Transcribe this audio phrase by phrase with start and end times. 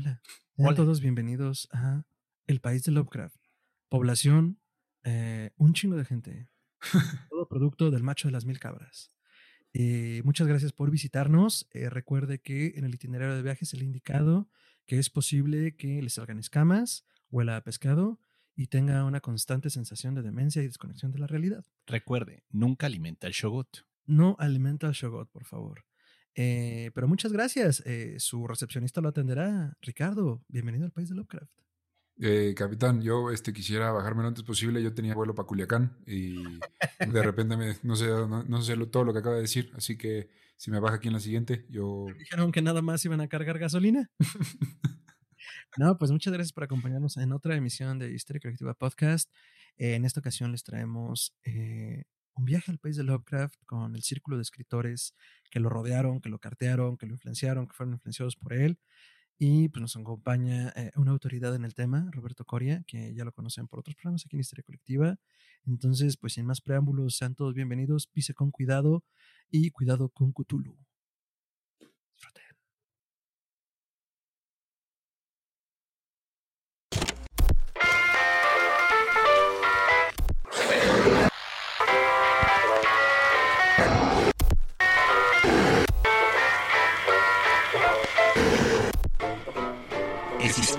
[0.00, 0.22] Hola.
[0.56, 0.74] Hola.
[0.76, 2.04] todos bienvenidos a
[2.46, 3.36] El País de Lovecraft.
[3.90, 4.58] Población,
[5.04, 6.48] eh, un chingo de gente.
[7.28, 9.10] Todo producto del macho de las mil cabras.
[9.74, 11.68] Eh, muchas gracias por visitarnos.
[11.72, 14.48] Eh, recuerde que en el itinerario de viajes se le ha indicado
[14.86, 18.20] que es posible que le salgan escamas, huela a pescado
[18.56, 21.66] y tenga una constante sensación de demencia y desconexión de la realidad.
[21.86, 23.84] Recuerde, nunca alimenta el shogot.
[24.06, 25.84] No alimenta el shogot, por favor.
[26.34, 27.82] Eh, pero muchas gracias.
[27.86, 29.76] Eh, su recepcionista lo atenderá.
[29.80, 31.52] Ricardo, bienvenido al país de Lovecraft.
[32.22, 34.82] Eh, capitán, yo este, quisiera bajarme lo antes posible.
[34.82, 39.12] Yo tenía vuelo para Culiacán y de repente me, no, sé, no, sé todo lo
[39.12, 39.72] que acaba de decir.
[39.74, 42.06] Así que si me baja aquí en la siguiente, yo.
[42.18, 44.10] Dijeron que nada más iban a cargar gasolina.
[45.78, 49.32] no, pues muchas gracias por acompañarnos en otra emisión de Historia Colectiva Podcast.
[49.78, 51.34] en esta ocasión les traemos
[52.34, 55.14] un viaje al país de Lovecraft con el círculo de escritores
[55.50, 58.78] que lo rodearon, que lo cartearon, que lo influenciaron, que fueron influenciados por él.
[59.38, 63.32] Y pues nos acompaña eh, una autoridad en el tema, Roberto Coria, que ya lo
[63.32, 65.18] conocen por otros programas aquí en Historia Colectiva.
[65.66, 69.02] Entonces, pues sin más preámbulos, sean todos bienvenidos, pise con cuidado
[69.50, 70.76] y cuidado con Cthulhu.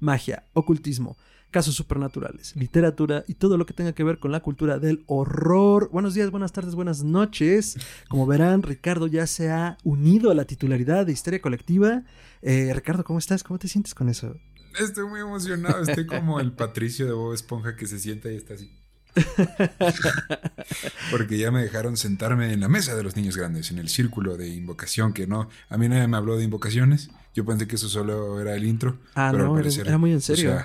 [0.00, 1.16] magia, ocultismo,
[1.50, 5.88] casos supernaturales, literatura y todo lo que tenga que ver con la cultura del horror.
[5.90, 7.76] Buenos días, buenas tardes, buenas noches.
[8.08, 12.04] Como verán, Ricardo ya se ha unido a la titularidad de Histeria Colectiva.
[12.42, 13.42] Eh, Ricardo, ¿cómo estás?
[13.42, 14.36] ¿Cómo te sientes con eso?
[14.78, 15.82] Estoy muy emocionado.
[15.82, 18.70] Estoy como el Patricio de Bob Esponja que se sienta y está así.
[21.10, 24.36] Porque ya me dejaron sentarme en la mesa de los niños grandes, en el círculo
[24.36, 27.10] de invocación, que no, a mí nadie me habló de invocaciones.
[27.38, 28.98] Yo pensé que eso solo era el intro.
[29.14, 30.58] Ah, pero no, era muy en serio.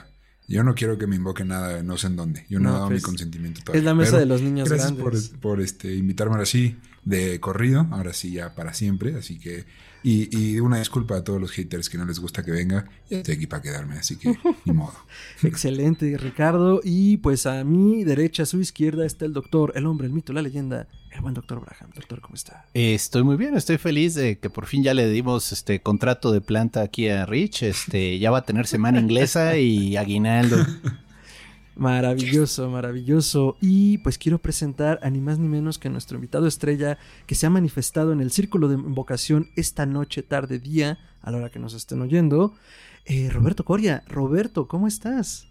[0.47, 2.47] Yo no quiero que me invoque nada, no sé en dónde.
[2.49, 3.77] Yo no, he dado mi pues, consentimiento todavía.
[3.77, 5.29] Es la mesa de los niños gracias grandes.
[5.29, 9.15] Por, por este, invitarme ahora sí de corrido, ahora sí ya para siempre.
[9.15, 9.65] Así que
[10.03, 12.85] y, y, una disculpa a todos los haters que no les gusta que venga.
[13.09, 14.93] Estoy aquí para quedarme, así que ni modo.
[15.41, 16.81] Excelente, Ricardo.
[16.83, 20.33] Y pues a mi derecha, a su izquierda, está el doctor, el hombre, el mito,
[20.33, 21.91] la leyenda, el buen doctor Braham.
[21.95, 22.65] Doctor, ¿cómo está?
[22.73, 26.41] estoy muy bien, estoy feliz de que por fin ya le dimos este contrato de
[26.41, 27.63] planta aquí a Rich.
[27.63, 30.57] Este, ya va a tener semana inglesa y aguinaldo.
[31.75, 33.57] Maravilloso, maravilloso.
[33.61, 37.45] Y pues quiero presentar a ni más ni menos que nuestro invitado estrella que se
[37.45, 41.59] ha manifestado en el círculo de invocación esta noche, tarde, día, a la hora que
[41.59, 42.53] nos estén oyendo.
[43.05, 44.03] Eh, Roberto Coria.
[44.07, 45.47] Roberto, ¿cómo estás?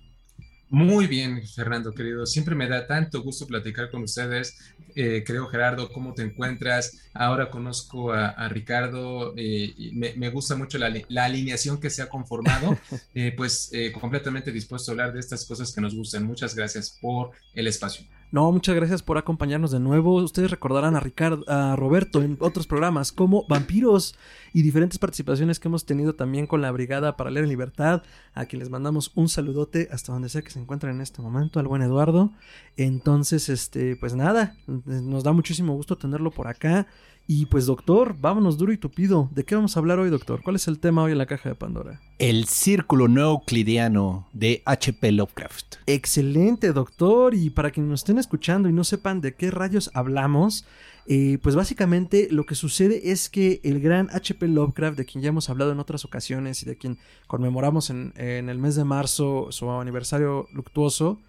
[0.72, 2.24] Muy bien, Fernando, querido.
[2.24, 4.56] Siempre me da tanto gusto platicar con ustedes.
[4.94, 7.10] Eh, creo, Gerardo, ¿cómo te encuentras?
[7.12, 10.90] Ahora conozco a, Ricardo eh, y me, gusta mucho la,
[11.24, 12.78] alineación que se ha conformado.
[13.14, 16.24] Eh, pues completamente dispuesto a hablar de estas cosas que nos gustan.
[16.24, 18.06] Muchas gracias por el espacio.
[18.32, 20.14] No, muchas gracias por acompañarnos de nuevo.
[20.14, 24.14] Ustedes recordarán a Ricardo, a Roberto en otros programas como Vampiros
[24.54, 28.46] y diferentes participaciones que hemos tenido también con la Brigada para leer en libertad, a
[28.46, 31.68] quien les mandamos un saludote hasta donde sea que se encuentren en este momento, al
[31.68, 32.30] buen Eduardo.
[32.78, 36.86] Entonces, este, pues nada, nos da muchísimo gusto tenerlo por acá.
[37.26, 39.30] Y pues doctor, vámonos duro y tupido.
[39.32, 40.42] ¿De qué vamos a hablar hoy, doctor?
[40.42, 42.00] ¿Cuál es el tema hoy en la caja de Pandora?
[42.18, 45.12] El círculo no euclidiano de H.P.
[45.12, 45.76] Lovecraft.
[45.86, 47.34] Excelente, doctor.
[47.34, 50.66] Y para quienes nos estén escuchando y no sepan de qué rayos hablamos,
[51.06, 54.48] eh, pues básicamente lo que sucede es que el gran H.P.
[54.48, 58.58] Lovecraft, de quien ya hemos hablado en otras ocasiones y de quien conmemoramos en, el
[58.58, 61.20] mes de marzo su aniversario luctuoso,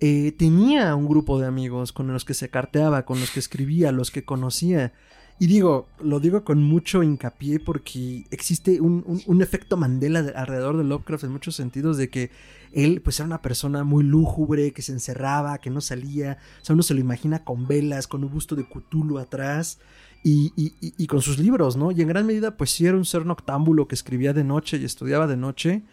[0.00, 3.90] eh, tenía un grupo de amigos con los que se carteaba, con los que escribía,
[3.90, 4.92] los que conocía.
[5.40, 11.24] Y digo, lo digo con mucho hincapié porque existe un, efecto Mandela alrededor de Lovecraft
[11.24, 12.30] en muchos sentidos de que
[12.72, 16.74] él pues era una persona muy lúgubre, que se encerraba, que no salía, o sea,
[16.74, 19.78] uno se lo imagina con velas, con un busto de Cthulhu atrás
[20.22, 21.90] y, y, y con sus libros, ¿no?
[21.90, 24.84] Y en gran medida pues sí era un ser noctámbulo que escribía de noche y
[24.84, 25.84] estudiaba de noche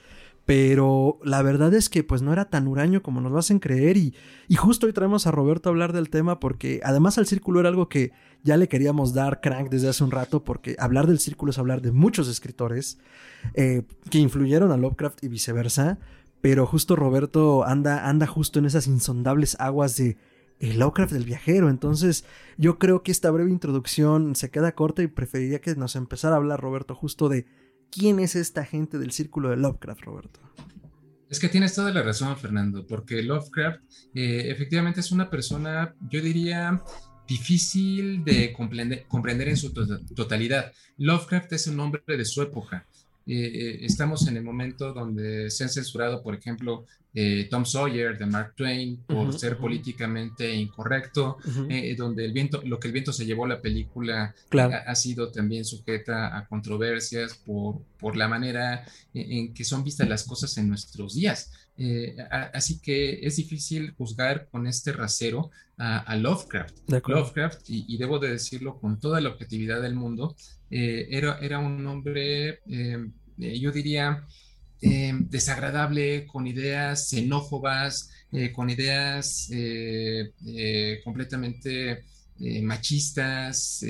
[0.48, 3.98] pero la verdad es que pues no era tan huraño como nos lo hacen creer
[3.98, 4.16] y,
[4.48, 7.68] y, justo hoy traemos a Roberto a hablar del tema porque además al círculo era
[7.68, 8.14] algo que
[8.44, 11.82] ya le queríamos dar crank desde hace un rato porque hablar del círculo es hablar
[11.82, 12.98] de muchos escritores
[13.56, 16.00] eh, que influyeron a Lovecraft y viceversa,
[16.40, 20.16] pero justo Roberto anda, anda justo en esas insondables aguas de
[20.60, 21.70] el Lovecraft del viajero.
[21.70, 22.24] Entonces,
[22.58, 26.38] yo creo que esta breve introducción se queda corta y preferiría que nos empezara a
[26.38, 27.46] hablar, Roberto, justo de
[27.92, 30.40] quién es esta gente del círculo de Lovecraft, Roberto.
[31.30, 33.82] Es que tienes toda la razón, Fernando, porque Lovecraft
[34.14, 36.82] eh, efectivamente es una persona, yo diría,
[37.28, 39.74] difícil de comprender, en su
[40.16, 40.72] totalidad.
[40.98, 42.88] Lovecraft es un hombre de su época.
[43.28, 48.18] Eh, eh, estamos en el momento donde se han censurado, por ejemplo, eh, Tom Sawyer
[48.18, 51.38] de Mark Twain por ser políticamente incorrecto,
[51.98, 56.38] donde el viento, lo que el viento se llevó la película ha, sido también sujeta
[56.38, 61.52] a controversias por, por la manera en, que son vistas las cosas en nuestros días.
[62.54, 66.90] así que es difícil juzgar con este rasero a, Lovecraft.
[67.08, 70.36] Lovecraft, y, debo de decirlo con toda la objetividad del mundo,
[70.70, 72.98] eh, era, era un hombre, eh,
[73.40, 74.26] eh, yo diría,
[74.80, 78.12] desagradable, con ideas xenófobas,
[78.54, 79.50] con ideas
[81.04, 82.04] completamente
[82.62, 83.84] machistas.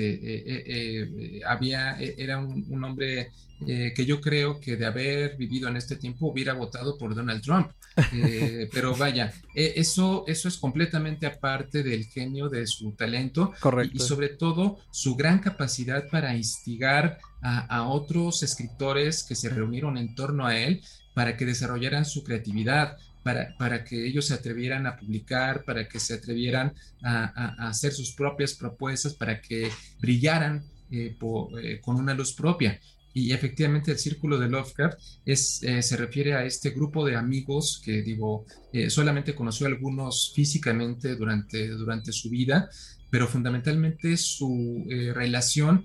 [1.46, 3.30] había, era un hombre
[3.66, 7.42] eh, que yo creo que de haber vivido en este tiempo hubiera votado por Donald
[7.42, 7.70] Trump.
[8.12, 13.96] Eh, pero vaya, eso, eso es completamente aparte del genio de su talento Correcto.
[13.96, 20.14] Y, sobre todo su gran capacidad para instigar a, otros escritores que se reunieron en
[20.14, 20.80] torno a él
[21.12, 26.00] para que desarrollaran su creatividad, para, para, que ellos se atrevieran a publicar, para que
[26.00, 26.72] se atrevieran
[27.02, 29.70] a, hacer sus propias propuestas, para que
[30.00, 31.16] brillaran eh,
[31.80, 32.78] con una luz propia.
[33.18, 38.02] Y efectivamente el círculo de Lovecraft eh, se refiere a este grupo de amigos que
[38.02, 42.70] digo, eh, solamente conoció a algunos físicamente durante, durante su vida,
[43.10, 45.84] pero fundamentalmente su eh, relación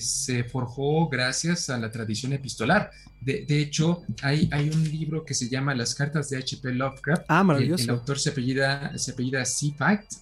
[0.00, 2.90] se forjó gracias a la tradición epistolar.
[3.20, 6.72] De, hecho, hay, hay, un libro que se llama Las cartas de H.P.
[6.72, 7.24] Lovecraft.
[7.28, 7.84] Ah, maravilloso.
[7.84, 9.44] El, autor se apellida, se apellida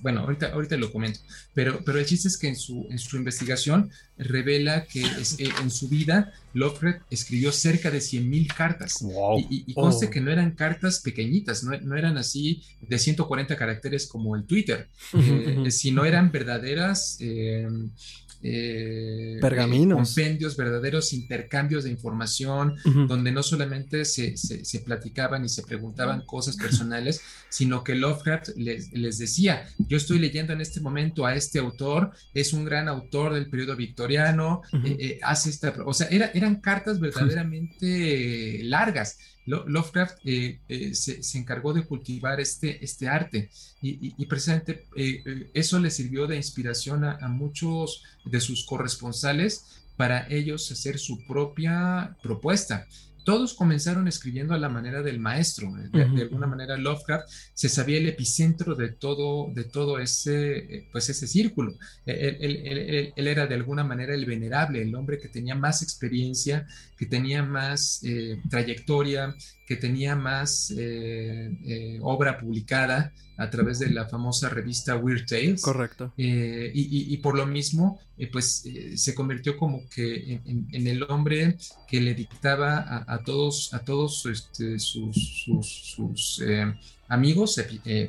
[0.00, 1.20] Bueno, ahorita, ahorita lo comento.
[1.54, 5.70] Pero, pero el chiste es que en su, en su investigación revela que eh, en
[5.70, 9.04] su vida Lovecraft escribió cerca de 100.000 cartas.
[9.48, 10.10] Y, conste oh.
[10.10, 14.88] que no eran cartas pequeñitas, no, no, eran así de 140 caracteres como el Twitter,
[15.14, 17.16] eh, sino eran verdaderas...
[17.20, 17.68] Eh,
[18.42, 20.14] eh, Pergaminos.
[20.14, 22.76] compendios, verdaderos intercambios de información,
[23.08, 28.92] donde no solamente se, se, platicaban y se preguntaban cosas personales, sino que Lovecraft les,
[28.92, 33.34] les, decía, yo estoy leyendo en este momento a este autor, es un gran autor
[33.34, 39.18] del periodo victoriano, eh, eh, hace esta, o sea, era, eran cartas verdaderamente largas.
[39.48, 43.50] Lovecraft eh, eh, se, encargó de cultivar este, este arte
[43.80, 50.70] y, precisamente eh, eso le sirvió de inspiración a, muchos de sus corresponsales para ellos
[50.70, 52.86] hacer su propia propuesta
[53.28, 55.70] todos comenzaron escribiendo a la manera del maestro.
[55.92, 61.26] De, alguna manera, Lovecraft se sabía el epicentro de todo, de todo ese, pues ese
[61.26, 61.74] círculo.
[62.06, 66.66] Él, era de alguna manera el venerable, el hombre que tenía más experiencia,
[66.96, 69.34] que tenía más eh, trayectoria,
[69.66, 75.62] que tenía más eh, eh, obra publicada a través de la famosa revista Weird Tales.
[75.62, 76.12] Correcto.
[76.16, 77.98] y, por lo mismo,
[78.32, 78.64] pues
[78.96, 81.56] se convirtió como que en, el hombre
[81.86, 86.42] que le dictaba a, todos, a todos este, sus, sus,
[87.08, 87.60] amigos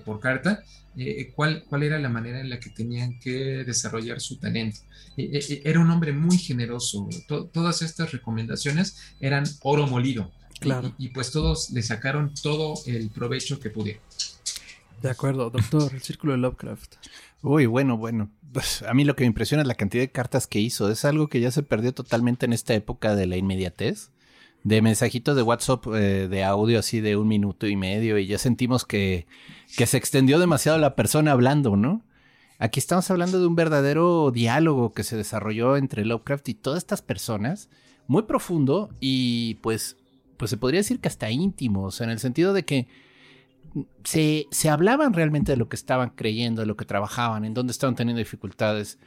[0.03, 0.63] por carta
[1.35, 4.79] cuál, cuál era la manera en la que tenían que desarrollar su talento.
[5.15, 7.07] era un hombre muy generoso.
[7.27, 10.31] todas estas recomendaciones eran oro molido.
[10.59, 10.93] Claro.
[10.98, 14.01] Y, pues todos le sacaron todo el provecho que pudieron.
[15.01, 16.96] De acuerdo, doctor, el círculo de Lovecraft.
[17.41, 18.29] Uy, bueno, bueno.
[18.51, 20.89] Pues, a mí lo que me impresiona es la cantidad de cartas que hizo.
[20.89, 24.12] Es algo que ya se perdió totalmente en esta época de la inmediatez.
[24.63, 28.38] De mensajitos de WhatsApp eh, de audio así de un minuto y medio y ya
[28.38, 29.25] sentimos que,
[29.77, 32.03] que se extendió demasiado la persona hablando, ¿no?
[32.58, 37.01] Aquí estamos hablando de un verdadero diálogo que se desarrolló entre Lovecraft y todas estas
[37.01, 37.70] personas,
[38.08, 39.96] muy profundo y pues
[40.39, 42.88] pues se podría decir que hasta íntimos, en el sentido de que
[44.03, 47.71] se, se hablaban realmente de lo que estaban creyendo, de lo que trabajaban, en dónde
[47.71, 48.99] estaban teniendo dificultades.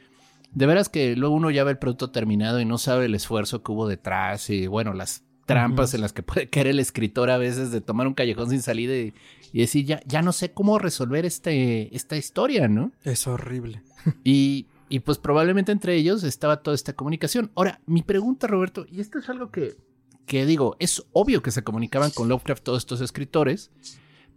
[0.51, 3.63] De veras que luego uno ya ve el producto terminado y no sabe el esfuerzo
[3.63, 7.37] que hubo detrás y bueno, las trampas en las que puede caer el escritor a
[7.37, 9.13] veces de tomar un callejón sin salida y,
[9.51, 12.91] decir, ya, ya no sé cómo resolver este, esta historia, ¿no?
[13.03, 13.81] Es horrible.
[14.25, 17.51] Y, y pues probablemente entre ellos estaba toda esta comunicación.
[17.55, 19.77] Ahora, mi pregunta, Roberto, y esto es algo que
[20.25, 23.71] que digo, es obvio que se comunicaban con Lovecraft todos estos escritores,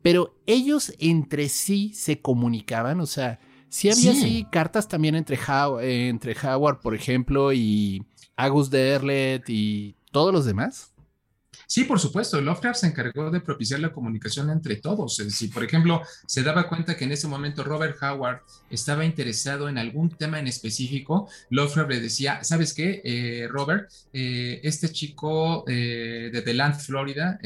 [0.02, 5.38] pero ellos entre sí se comunicaban, o sea, sí había sí, cartas también entre,
[5.82, 8.04] entre Howard, por ejemplo, y
[8.36, 10.94] Agus Derlet y todos los demás.
[11.66, 15.16] Sí, por supuesto, Lovecraft se encargó de propiciar la comunicación entre todos.
[15.16, 19.76] Si, por ejemplo, se daba cuenta que en ese momento Robert Howard estaba interesado en
[19.76, 23.90] algún tema en específico, Lovecraft le decía, ¿sabes qué, eh, Robert?
[24.12, 27.38] Eh, este chico eh, de The Land, Florida,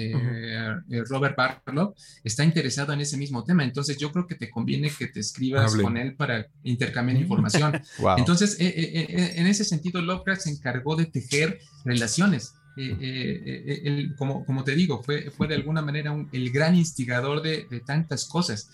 [1.08, 3.64] Robert Barlow, está interesado en ese mismo tema.
[3.64, 7.80] Entonces, yo creo que te conviene que te escribas con él para intercambiar información.
[8.18, 12.54] Entonces, en ese sentido, Lovecraft se encargó de tejer relaciones.
[12.76, 17.42] Eh, eh, eh, como, como te digo, fue, fue de alguna manera el gran instigador
[17.42, 18.70] de, tantas cosas.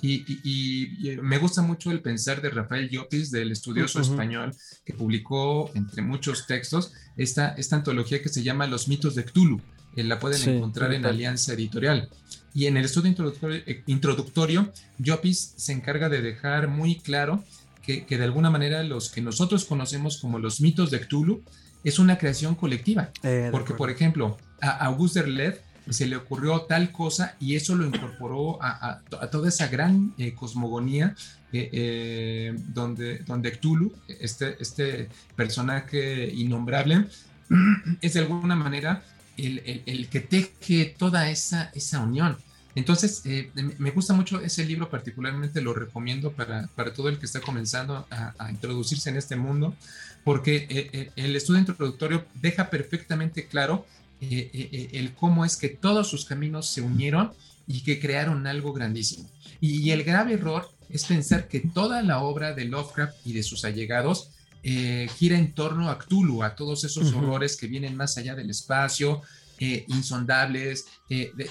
[0.00, 6.02] Y, me gusta mucho el pensar de Rafael Llopis, del estudioso español, que publicó, entre
[6.02, 9.60] muchos textos, esta, esta antología que se llama Los mitos de Cthulhu.
[9.96, 12.08] la pueden encontrar en Alianza Editorial.
[12.54, 17.44] Y en el estudio introductorio, introductorio Llopis se encarga de dejar muy claro
[17.82, 21.42] que, que, de alguna manera los que nosotros conocemos como los mitos de Cthulhu
[21.84, 23.10] es una creación colectiva.
[23.22, 27.86] Eh, porque, por ejemplo, a Auguste Derleth se le ocurrió tal cosa y eso lo
[27.86, 31.14] incorporó a, toda esa gran eh, cosmogonía
[31.52, 37.06] eh, donde, donde Cthulhu, este, este personaje innombrable,
[38.02, 39.02] es de alguna manera
[39.38, 42.36] el, el, que teje toda esa, esa unión.
[42.78, 43.22] Entonces,
[43.54, 48.06] me gusta mucho ese libro, particularmente lo recomiendo para, para todo el que está comenzando
[48.08, 49.74] a, a, introducirse en este mundo,
[50.22, 53.84] porque eh, eh, el estudio introductorio deja perfectamente claro
[54.20, 57.32] eh, el cómo es que todos sus caminos se unieron
[57.66, 59.28] y que crearon algo grandísimo.
[59.60, 63.64] Y, el grave error es pensar que toda la obra de Lovecraft y de sus
[63.64, 64.30] allegados
[64.62, 69.22] gira en torno a Cthulhu, a todos esos horrores que vienen más allá del espacio,
[69.60, 70.86] insondables,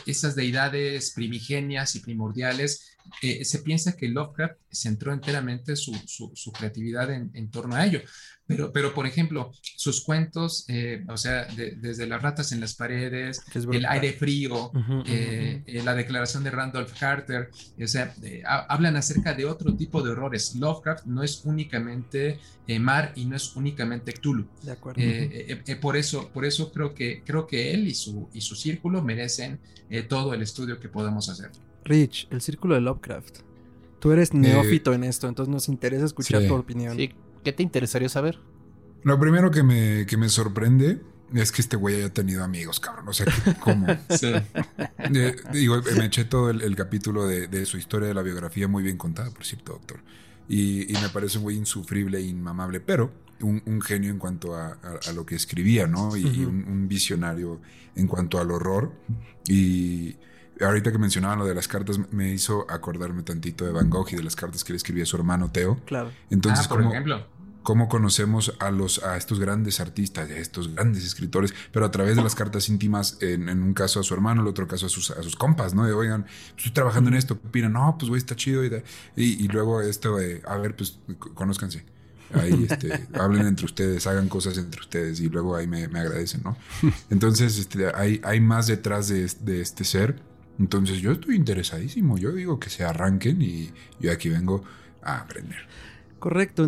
[0.05, 2.97] esas deidades primigenias y primordiales.
[3.43, 5.93] se piensa que Lovecraft centró enteramente su,
[6.57, 8.01] creatividad en, torno a ello.
[8.47, 13.41] Pero, pero por ejemplo, sus cuentos, eh, o sea, desde las ratas en las paredes,
[13.53, 14.71] el aire frío,
[15.05, 17.49] eh, eh, la declaración de Randolph Carter,
[17.81, 18.13] o sea,
[18.69, 20.55] hablan acerca de otro tipo de horrores.
[20.55, 22.39] Lovecraft no es únicamente
[22.79, 24.47] mar y no es únicamente Cthulhu.
[24.63, 25.01] De acuerdo.
[25.81, 29.59] por, eso, por eso creo que, creo que él y su, y su círculo merecen
[30.07, 31.51] todo el estudio que podemos hacer.
[31.83, 33.39] Rich, el círculo de Lovecraft.
[33.99, 36.95] Tú eres neófito en esto, entonces nos interesa escuchar tu opinión.
[36.95, 37.11] Sí,
[37.47, 38.41] ¿Qué te interesaría saber?
[39.03, 41.01] Lo primero que me, que me sorprende
[41.33, 43.07] es que este güey haya tenido amigos, cabrón.
[43.07, 43.25] O sea,
[43.61, 43.87] ¿cómo?
[44.09, 44.33] sí.
[45.53, 49.31] digo, me eché todo el, capítulo de, su historia de la biografía muy bien contada,
[49.31, 50.01] por cierto, doctor.
[50.49, 54.77] Y, me parece un güey insufrible e inmamable, pero un, genio en cuanto a,
[55.15, 56.17] lo que escribía, ¿no?
[56.17, 57.61] Y, un, visionario
[57.95, 58.91] en cuanto al horror.
[59.47, 60.17] Y
[60.59, 64.17] ahorita que mencionaban lo de las cartas, me hizo acordarme tantito de Van Gogh y
[64.17, 65.79] de las cartas que le escribía a su hermano Teo.
[65.85, 66.11] Claro.
[66.29, 67.36] Entonces, ah, por ejemplo
[67.67, 72.15] cómo conocemos a, los, a estos grandes artistas, a estos grandes escritores, pero a través
[72.15, 74.89] de las cartas íntimas, en, un caso a su hermano, en el otro caso a
[74.89, 75.85] sus, a sus compas, ¿no?
[75.85, 78.63] De, oigan, estoy trabajando en esto, opinan, no, pues güey, está chido.
[78.63, 78.71] Y,
[79.17, 80.97] y, luego esto de, a ver, pues
[81.33, 81.83] conózcanse.
[82.33, 86.55] Ahí este, hablen entre ustedes, hagan cosas entre ustedes y luego ahí me, agradecen, ¿no?
[87.09, 90.21] Entonces, este, hay, hay más detrás de, de este ser.
[90.57, 92.17] Entonces, yo estoy interesadísimo.
[92.17, 94.63] Yo digo que se arranquen y yo aquí vengo
[95.01, 95.67] a aprender.
[96.27, 96.67] Correcto.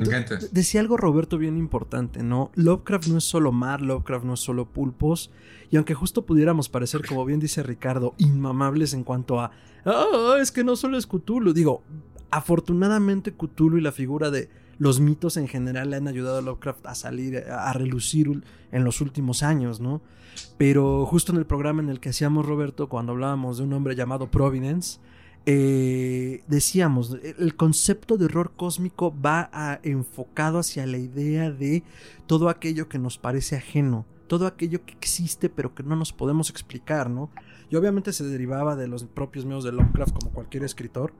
[0.51, 2.49] decía algo Roberto bien importante, ¿no?
[2.55, 5.31] Lovecraft no es solo mar, Lovecraft no es solo pulpos.
[5.69, 9.51] Y aunque justo pudiéramos parecer, como bien dice Ricardo, inmamables en cuanto a.
[9.83, 11.51] Ah, es que no solo es Cthulhu.
[11.51, 11.83] Digo,
[12.31, 16.85] afortunadamente Cthulhu y la figura de los mitos en general le han ayudado a Lovecraft
[16.85, 20.01] a salir, a relucir en los últimos años, ¿no?
[20.57, 23.97] Pero justo en el programa en el que hacíamos Roberto, cuando hablábamos de un hombre
[23.97, 24.99] llamado Providence,
[25.45, 31.83] eh, decíamos, el concepto de horror cósmico va enfocado hacia la idea de
[32.27, 36.49] todo aquello que nos parece ajeno, todo aquello que existe pero que no nos podemos
[36.49, 37.31] explicar, ¿no?
[37.69, 41.13] Y obviamente se derivaba de los propios medios de Lovecraft como cualquier escritor,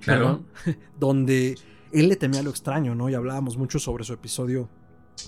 [0.00, 0.44] claro.
[0.98, 1.56] donde
[1.92, 3.08] él le temía lo extraño, ¿no?
[3.08, 4.68] Y hablábamos mucho sobre su episodio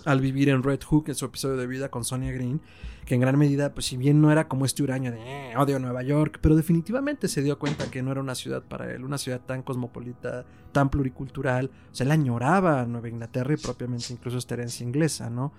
[0.05, 2.61] al vivir en Red Hook, en su episodio de vida con Sonia Green,
[3.05, 5.19] que en gran medida, pues si bien no era como este huraño de
[5.51, 8.93] eh, odio Nueva York, pero definitivamente se dio cuenta que no era una ciudad para
[8.93, 13.57] él, una ciudad tan cosmopolita, tan pluricultural, o sea, él añoraba a Nueva Inglaterra y
[13.57, 15.53] propiamente incluso esta herencia inglesa, ¿no?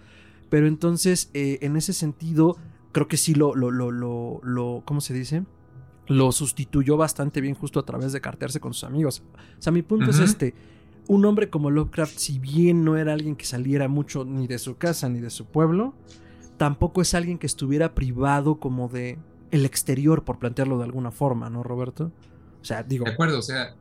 [0.49, 2.57] Pero entonces, eh, en ese sentido,
[2.91, 5.43] creo que sí lo, lo, lo, lo, lo ¿cómo se dice?
[6.07, 9.23] Lo sustituyó bastante bien justo a través de cartearse con sus amigos.
[9.57, 10.53] O sea, mi punto es este
[11.07, 14.77] un hombre como Lovecraft, si bien no era alguien que saliera mucho ni de su
[14.77, 15.93] casa ni de su pueblo,
[16.57, 19.17] tampoco es alguien que estuviera privado como de
[19.51, 22.11] el exterior, por plantearlo de alguna forma, ¿no, Roberto?
[22.61, 23.05] O sea, digo.
[23.05, 23.75] De acuerdo, o sea,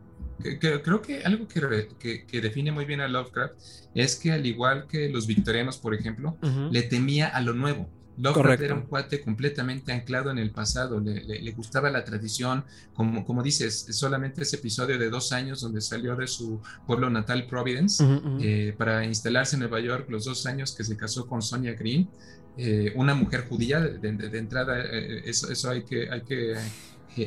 [0.61, 3.55] creo que algo que, que, define muy bien a Lovecraft
[3.95, 6.37] es que, al igual que los victorianos, por ejemplo,
[6.71, 7.89] le temía a lo nuevo.
[8.19, 13.43] Lovecraft era un cuate completamente anclado en el pasado, le, gustaba la tradición, como, como
[13.43, 18.05] dices, solamente ese episodio de dos años donde salió de su pueblo natal Providence
[18.41, 22.09] eh, para instalarse en Nueva York, los dos años que se casó con Sonia Green,
[22.57, 26.11] eh, una mujer judía, de, entrada, eh, eso, eso hay que...
[26.11, 26.55] Hay que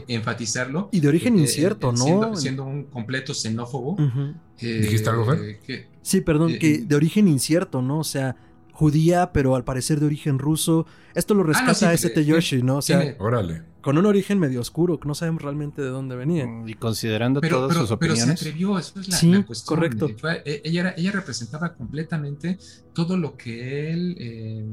[0.08, 0.90] enfatizarlo.
[0.92, 2.36] Y de origen incierto, ¿no?
[2.36, 3.98] Siendo, un completo xenófobo.
[4.62, 5.36] ¿Dijiste algo,
[6.04, 7.98] Sí, perdón, que de origen incierto, ¿no?
[8.00, 8.36] O sea,
[8.80, 10.86] judía, pero al parecer de origen ruso.
[11.14, 12.78] Esto lo ah, rescata ese Yoshi, ¿no?
[12.78, 13.64] O sea, órale.
[13.82, 16.48] Con un origen medio oscuro, que no sabemos realmente de dónde venía.
[16.66, 18.24] Y considerando todas sus opiniones.
[18.24, 19.66] Pero se atrevió, eso es la, sí, cuestión.
[19.66, 20.10] correcto.
[20.46, 22.58] Eh, ella, ella representaba completamente
[22.94, 24.16] todo lo que él...
[24.18, 24.66] Eh,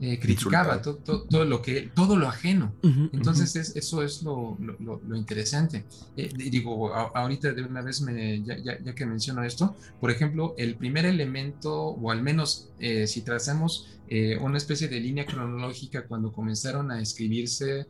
[0.00, 2.74] eh, criticaba todo, lo que todo lo ajeno.
[3.12, 4.56] Entonces eso es lo,
[5.14, 5.84] interesante.
[6.16, 11.06] Eh, digo, ahorita de una vez me, ya, que menciono esto, por ejemplo, el primer
[11.06, 13.88] elemento, o al menos eh, si trazamos
[14.40, 17.86] una especie de línea cronológica cuando comenzaron a escribirse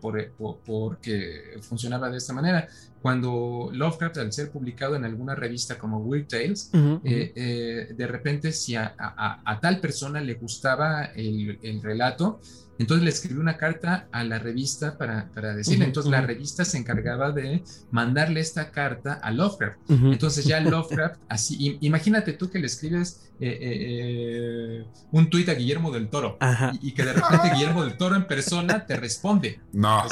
[0.00, 0.30] por,
[0.64, 2.68] porque funcionaba de esta manera.
[3.02, 9.58] Cuando Lovecraft, al ser publicado en alguna revista como Weird Tales, de repente si a,
[9.60, 12.40] tal persona le gustaba el, el relato,
[12.78, 15.84] entonces le escribió una carta a la revista para, para decirle.
[15.84, 19.78] Entonces la revista se encargaba de mandarle esta carta a Lovecraft.
[19.88, 25.90] Entonces ya Lovecraft, así, imagínate tú que le escribes eh, eh, un tuit a Guillermo
[25.90, 26.38] del Toro
[26.80, 29.60] y, que de repente Guillermo del Toro en persona te responde.
[29.72, 30.04] No.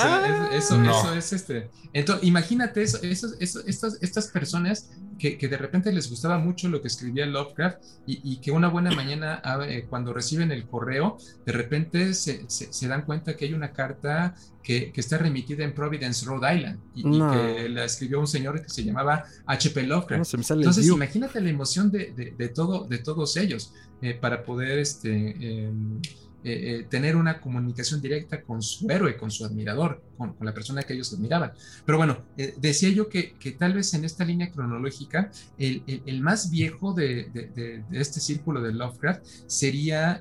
[0.53, 1.71] eso, eso, es este.
[1.93, 6.89] Entonces imagínate eso, estas, estas personas que, que, de repente les gustaba mucho lo que
[6.89, 11.17] escribía Lovecraft y, que una buena mañana eh, cuando reciben el correo,
[11.47, 16.25] de repente se se, dan cuenta que hay una carta que, está remitida en Providence,
[16.25, 19.83] Rhode Island, y, que la escribió un señor que se llamaba H.P.
[19.85, 20.35] Lovecraft.
[20.35, 26.01] Entonces, imagínate la emoción de, todo, de todos ellos eh, para poder este, em,
[26.45, 30.83] eh, eh, tener una comunicación directa con su héroe, con su admirador, con, la persona
[30.83, 31.53] que ellos admiraban.
[31.85, 32.19] Pero bueno,
[32.59, 38.61] decía yo que, tal vez en esta línea cronológica, el, más viejo de, este círculo
[38.63, 40.21] de Lovecraft sería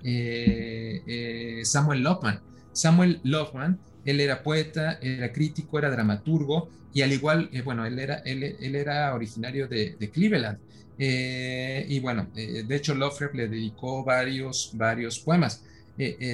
[1.64, 2.40] Samuel Loveman.
[2.72, 7.98] Samuel Loveman él era poeta, era crítico, era dramaturgo y al igual, eh, bueno, él
[8.00, 8.44] era, él,
[8.76, 10.60] era originario de, Cleveland.
[11.00, 15.64] Eh, y bueno, eh, de hecho Lovecraft le dedicó varios, varios poemas.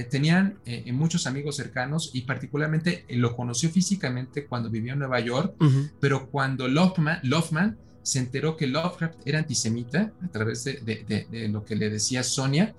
[0.10, 0.60] Tenían
[0.94, 5.56] muchos amigos cercanos y particularmente lo conoció físicamente cuando vivió en Nueva York,
[6.00, 11.90] pero cuando Loveman, se enteró que Lovecraft era antisemita a través de lo que le
[11.90, 12.74] decía Sonia,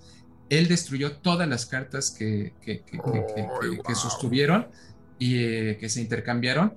[0.51, 2.83] él destruyó todas las cartas que, que,
[3.95, 4.67] sostuvieron
[5.19, 6.75] y eh, que se intercambiaron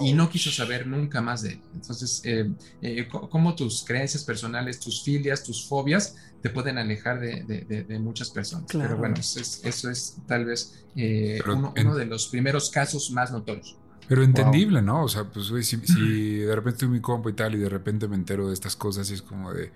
[0.00, 1.60] y, no quiso saber nunca más de él.
[1.74, 6.16] Entonces, eh, eh cómo tus creencias personales, tus filias, tus fobias
[6.48, 8.70] te pueden alejar de, muchas personas.
[8.72, 13.76] Pero bueno, eso es, tal vez eh, uno, de los primeros casos más notorios.
[14.08, 15.02] Pero entendible, ¿no?
[15.02, 18.06] O sea, pues si, si de repente estoy mi compa y tal y de repente
[18.08, 19.72] me entero de estas cosas y es como de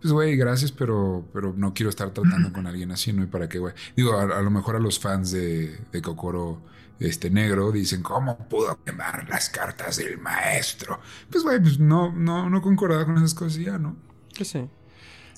[0.00, 3.24] pues, güey, gracias, pero, pero no quiero estar tratando con alguien así, ¿no?
[3.24, 3.74] ¿Y para qué, güey?
[3.96, 6.62] Digo, a, lo mejor a los fans de, de Kokoro
[7.00, 11.00] este negro dicen, ¿cómo pudo quemar las cartas del maestro?
[11.30, 13.96] Pues, güey, pues no, no, no concordaba con esas cosas ya, ¿no?
[14.32, 14.68] Que sí.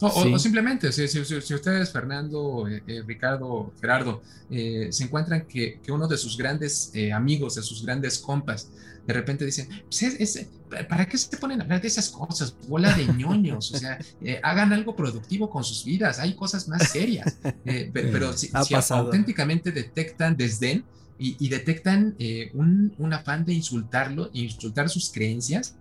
[0.01, 6.17] O, simplemente, si, ustedes, Fernando, eh, eh, Ricardo, Gerardo, eh, se encuentran que, uno de
[6.17, 8.71] sus grandes amigos, de sus grandes compas,
[9.07, 10.47] de repente dicen, pues
[10.89, 12.55] ¿para qué se ponen a hablar de esas cosas?
[12.69, 13.99] Bola de ñoños, o sea,
[14.43, 17.37] hagan algo productivo con sus vidas, hay cosas más serias.
[17.93, 18.51] pero si,
[18.91, 20.85] auténticamente detectan desdén
[21.19, 22.17] y, detectan
[22.55, 25.75] un, un afán de insultarlo, insultar sus creencias,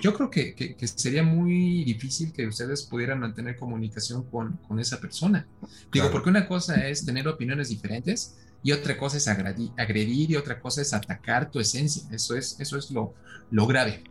[0.00, 5.46] yo creo que, sería muy difícil que ustedes pudieran mantener comunicación con, esa persona.
[5.92, 10.60] Digo, porque una cosa es tener opiniones diferentes y otra cosa es agredir, y otra
[10.60, 12.02] cosa es atacar tu esencia.
[12.10, 13.14] Eso es, eso es lo,
[13.50, 14.02] lo grave.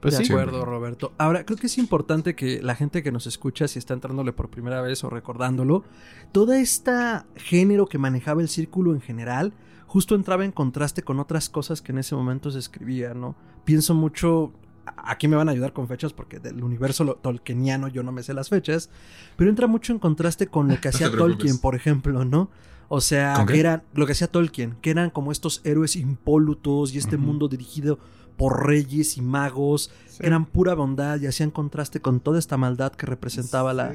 [0.00, 1.12] Pues de acuerdo, Roberto.
[1.18, 4.48] Ahora, creo que es importante que la gente que nos escucha, si está entrándole por
[4.48, 5.84] primera vez o recordándolo,
[6.32, 6.92] todo este
[7.36, 9.52] género que manejaba el círculo en general,
[9.86, 13.36] justo entraba en contraste con otras cosas que en ese momento se escribían, ¿no?
[13.64, 14.52] Pienso mucho
[14.86, 18.34] aquí me van a ayudar con fechas porque del universo tolkieniano yo no me sé
[18.34, 18.90] las fechas,
[19.36, 22.50] pero entra mucho en contraste con lo que hacía Tolkien, por ejemplo, ¿no?
[22.88, 26.98] O sea, que eran lo que hacía Tolkien, que eran como estos héroes impolutos y
[26.98, 28.00] este mundo dirigido
[28.36, 32.92] por reyes y magos, que eran pura bondad y hacían contraste con toda esta maldad
[32.92, 33.92] que representaba la...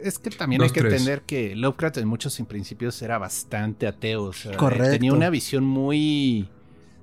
[0.00, 4.90] Es que también hay que entender que Lovecraft en muchos principios era bastante ateo, Correcto.
[4.90, 6.48] tenía una visión muy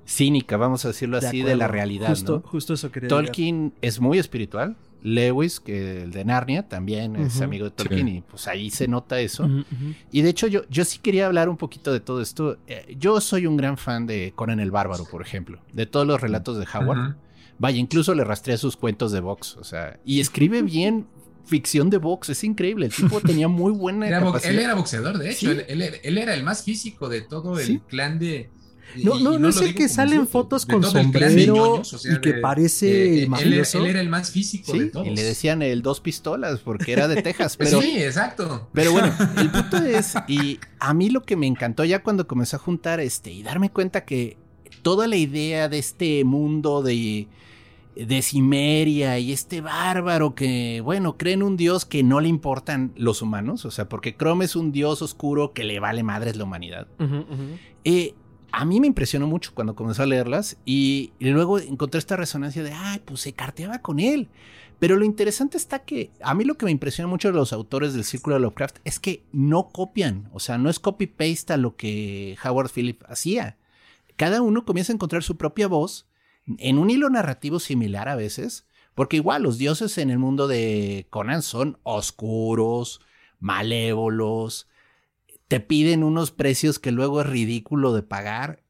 [0.06, 2.08] cínica, vamos a decirlo así, de la realidad.
[2.08, 7.40] Justo, justo eso quería Tolkien es muy espiritual, Lewis, que el de Narnia, también es
[7.40, 8.16] amigo de Tolkien, Sí.
[8.16, 9.48] y pues ahí se nota eso.
[10.10, 12.58] Y de hecho, yo, yo sí quería hablar un poquito de todo esto.
[12.66, 16.20] Eh, yo soy un gran fan de Conan el Bárbaro, por ejemplo, de todos los
[16.20, 17.16] relatos de Howard.
[17.58, 21.06] Vaya, incluso le rastreé sus cuentos de Vox, o sea, y escribe bien
[21.46, 22.86] ficción de Vox, es increíble.
[22.86, 24.52] El tipo tenía muy buena Era capacidad.
[24.52, 25.38] él era boxeador, de hecho.
[25.40, 25.46] Sí.
[25.46, 27.80] Él, él era- él era el más físico de todo el Sí.
[27.88, 28.50] clan de.
[29.02, 31.98] No, no, no es el que sale en fotos de con de sombrero ñoños, o
[31.98, 33.78] sea, y que de- parece eh, él, era- mafioso.
[33.80, 35.06] él era el más físico de Sí, todos.
[35.06, 38.68] y le decían el dos pistolas porque era de Texas, pero sí, exacto.
[38.72, 42.56] Pero bueno, el punto es, y a mí lo que me encantó ya cuando comencé
[42.56, 44.38] a juntar este y darme cuenta que
[44.82, 47.28] toda la idea de este mundo de,
[47.96, 53.20] de Cimeria y este bárbaro que, bueno, creen un dios que no le importan los
[53.20, 56.86] humanos, o sea, porque Chrome es un dios oscuro que le vale madres la humanidad.
[57.84, 58.14] Eh,
[58.56, 62.62] a mí me impresionó mucho cuando comencé a leerlas y, y luego encontré esta resonancia
[62.62, 64.30] de, ay, pues se carteaba con él.
[64.78, 67.92] Pero lo interesante está que a mí lo que me impresiona mucho de los autores
[67.92, 71.76] del Círculo de Lovecraft es que no copian, o sea, no es copy-paste a lo
[71.76, 73.58] que Howard Phillips hacía.
[74.16, 76.08] Cada uno comienza a encontrar su propia voz
[76.46, 81.06] en un hilo narrativo similar a veces, porque igual los dioses en el mundo de
[81.10, 83.02] Conan son oscuros,
[83.38, 84.66] malévolos,
[85.48, 88.64] te piden unos precios que luego es ridículo de pagar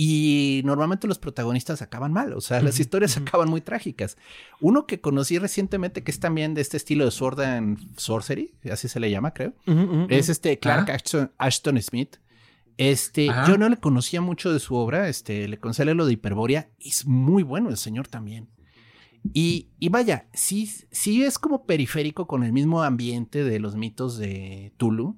[0.00, 4.16] y normalmente los protagonistas acaban mal, o sea, las historias acaban muy trágicas.
[4.60, 8.86] Uno que conocí recientemente que es también de este estilo de Sword and Sorcery, así
[8.86, 9.54] se le llama, creo,
[10.08, 10.88] es este Clark.
[10.90, 12.16] Ashton, Ashton Smith.
[12.76, 13.48] Este, Ajá.
[13.48, 17.04] yo no le conocía mucho de su obra, este, le leer lo de Hiperbórea, es
[17.04, 18.48] muy bueno el señor también.
[19.32, 24.16] Y, y vaya, sí, sí es como periférico con el mismo ambiente de los mitos
[24.18, 25.16] de Tulu,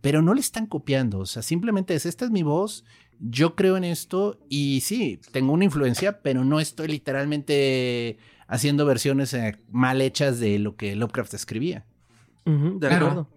[0.00, 1.18] pero no le están copiando.
[1.18, 2.84] O sea, simplemente es, esta es mi voz,
[3.18, 9.34] yo creo en esto y sí, tengo una influencia, pero no estoy literalmente haciendo versiones
[9.34, 11.84] eh, mal hechas de lo que Lovecraft escribía.
[12.44, 13.28] De acuerdo.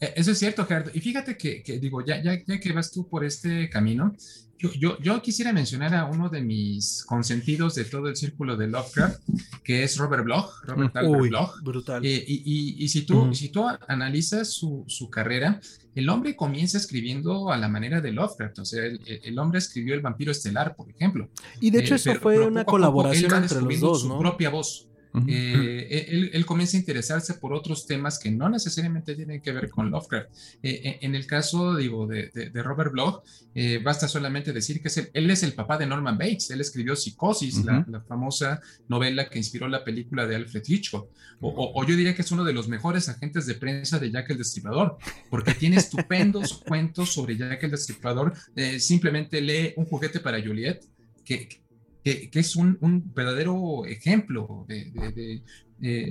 [0.00, 0.90] Eso es cierto, Gerardo.
[0.94, 4.14] Y fíjate que, que digo, ya, ya, ya que vas tú por este camino,
[4.58, 8.68] yo, yo, yo quisiera mencionar a uno de mis consentidos de todo el círculo de
[8.68, 9.20] Lovecraft,
[9.62, 11.60] que es Robert Bloch, Robert Uy, Bloch.
[11.62, 12.04] brutal.
[12.04, 15.60] Eh, y, y- y si tú, si tú analizas su, su carrera,
[15.94, 18.58] el hombre comienza escribiendo a la manera de Lovecraft.
[18.60, 21.28] O sea, el, el hombre escribió El vampiro estelar, por ejemplo.
[21.60, 24.18] y de hecho Eh, eso pero- fue pero una colaboración entre los dos, su ¿no?
[24.18, 24.88] propia voz.
[25.28, 29.68] Eh, él, él comienza a interesarse por otros temas que no necesariamente tienen que ver
[29.70, 30.28] con Lovecraft.
[30.62, 33.22] Eh, eh, en el caso, digo, de, de- de Robert Bloch,
[33.54, 36.50] eh, basta solamente decir que es el- él es el papá de Norman Bates.
[36.50, 41.08] Él escribió Psicosis, la, famosa novela que inspiró la película de Alfred Hitchcock.
[41.40, 44.10] O, o- o yo diría que es uno de los mejores agentes de prensa de
[44.10, 44.98] Jack el Destripador,
[45.30, 48.34] porque tiene estupendos cuentos sobre Jack el Destripador.
[48.78, 50.80] Simplemente lee Un juguete para Juliet,
[51.24, 51.48] que,
[52.06, 55.42] que, que es un, un verdadero ejemplo de, de- de-
[55.78, 56.02] de,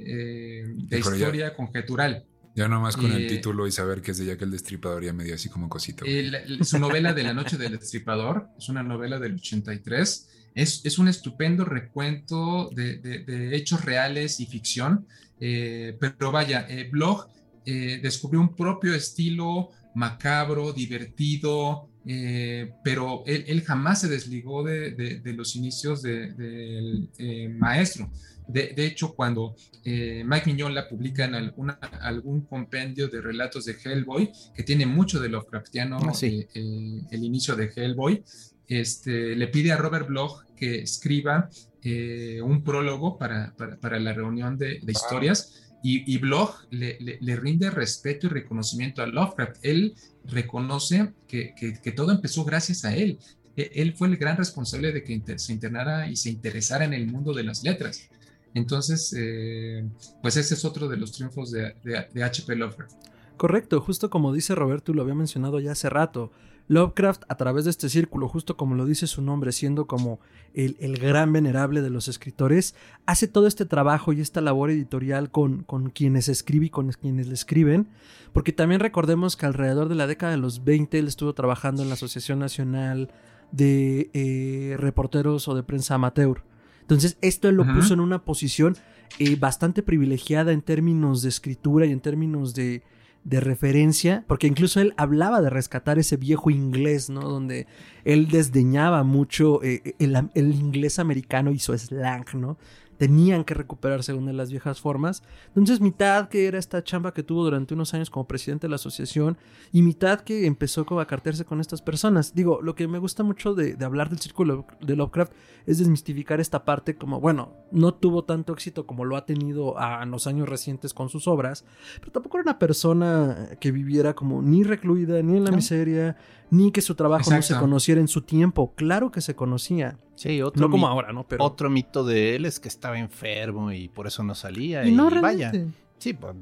[0.61, 2.25] eh, de ya- historia conjetural.
[2.53, 5.13] Ya nomás con el Eh, título y saber que es de Jack el Destripador ya
[5.13, 6.03] me dio así como cosita.
[6.05, 10.27] El- el- su novela de la noche del destripador es una novela del 83.
[10.53, 15.05] Es, es un estupendo recuento de, de- de hechos reales y ficción.
[15.39, 17.27] eh, pero vaya, eh, Bloch
[17.65, 24.91] eh, descubrió un propio estilo macabro, divertido, eh, pero él, él jamás se desligó de,
[24.91, 28.11] de- de los inicios de- del eh, maestro.
[28.47, 33.75] De, de hecho, cuando eh, Mike Mignola publica en alguna- algún compendio de relatos de
[33.83, 36.27] Hellboy, que tiene mucho de Lovecraftiano, Ah, sí.
[36.27, 38.23] eh, eh, el inicio de Hellboy,
[38.67, 41.49] este, le pide a Robert Bloch que escriba
[41.87, 45.64] eh, un prólogo para, para- para la reunión de, de historias.
[45.87, 49.57] Y, y Bloch le, rinde respeto y reconocimiento a Lovecraft.
[49.61, 49.93] Él
[50.23, 51.53] reconoce que,
[51.95, 53.19] todo empezó gracias a él.
[53.55, 57.05] E- Él fue el gran responsable de que se internara y se interesara en el
[57.05, 58.09] mundo de las letras.
[58.55, 59.85] Entonces, eh,
[60.23, 62.55] pues ese es otro de los triunfos de, de- de H.P.
[62.55, 62.93] Lovecraft.
[63.37, 66.31] Correcto, justo como dice Roberto, lo había mencionado ya hace rato.
[66.67, 70.19] Lovecraft, a través de este círculo, justo como lo dice su nombre, siendo como
[70.53, 72.75] el, el gran venerable de los escritores,
[73.05, 77.27] hace todo este trabajo y esta labor editorial con, con quienes escribe y con quienes
[77.27, 77.87] le escriben,
[78.33, 81.89] porque también recordemos que alrededor de la década de los 20 él estuvo trabajando en
[81.89, 83.11] la Asociación Nacional
[83.51, 86.41] de eh, Reporteros o de Prensa Amateur.
[86.81, 87.75] Entonces, esto él lo Ajá.
[87.75, 88.75] puso en una posición
[89.19, 92.83] eh, bastante privilegiada en términos de escritura y en términos de,
[93.25, 97.21] de referencia, porque incluso él hablaba de rescatar ese viejo inglés, ¿no?
[97.21, 97.65] Donde
[98.05, 102.57] él desdeñaba mucho eh, el, el inglés americano y su slang, ¿no?
[102.97, 105.23] Tenían que recuperarse una de las viejas formas.
[105.49, 108.75] Entonces, mitad que era esta chamba que tuvo durante unos años como presidente de la
[108.75, 109.37] asociación
[109.71, 112.33] y mitad que empezó como a cartearse con estas personas.
[112.33, 115.33] Digo, lo que me gusta mucho de, hablar del círculo de Lovecraft
[115.65, 120.11] es desmistificar esta parte como, bueno, no tuvo tanto éxito como lo ha tenido en
[120.11, 121.65] los años recientes con sus obras,
[121.99, 126.17] pero tampoco era una persona que viviera como ni recluida, ni en la miseria,
[126.49, 128.73] ni que su trabajo no se conociera en su tiempo.
[128.75, 129.97] Claro que se conocía.
[130.15, 131.27] Sí, otro no como ahora, ¿no?
[131.27, 131.43] Pero...
[131.43, 134.85] Otro mito de él es que estaba enfermo y por eso no salía.
[134.85, 135.51] Y, no vaya.
[135.97, 136.35] Sí, pues.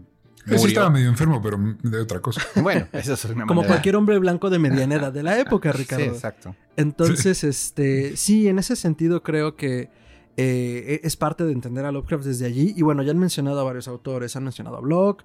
[0.46, 2.42] Sí estaba medio enfermo, pero de otra cosa.
[2.62, 6.04] Bueno, eso es una Como cualquier hombre blanco de mediana edad de la época, Ricardo.
[6.04, 6.56] Sí, exacto.
[6.76, 9.90] Entonces, este, sí, en ese sentido creo que
[10.36, 12.74] eh, es parte de entender a Lovecraft desde allí.
[12.76, 15.24] Y bueno, ya han mencionado a varios autores, han mencionado a Block,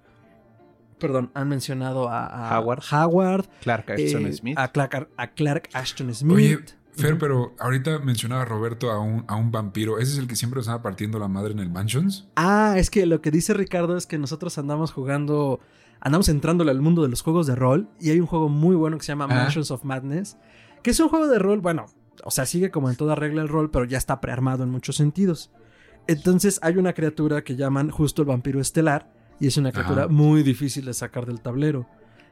[0.98, 4.58] perdón, han mencionado a, Howard, Howard, Clark Ashton eh, Smith.
[4.58, 6.37] A Clark, a Clark Ashton Smith.
[6.37, 6.58] Oye,
[6.98, 9.98] Fer, pero ahorita mencionaba Roberto a un, a un vampiro.
[9.98, 12.28] ¿Ese es el que siempre estaba partiendo la madre en el Mansions?
[12.37, 15.61] Ah, es que lo que dice Ricardo es que nosotros andamos jugando,
[16.00, 18.98] andamos entrándole al mundo de los juegos de rol y hay un juego muy bueno
[18.98, 19.34] que se llama ah.
[19.34, 20.37] Mansions of Madness,
[20.82, 21.87] que es un juego de rol, bueno,
[22.24, 24.96] o sea, sigue como en toda regla el rol, pero ya está prearmado en muchos
[24.96, 25.50] sentidos.
[26.06, 30.42] Entonces hay una criatura que llaman justo el vampiro estelar, y es una criatura muy
[30.42, 31.87] difícil de sacar del tablero.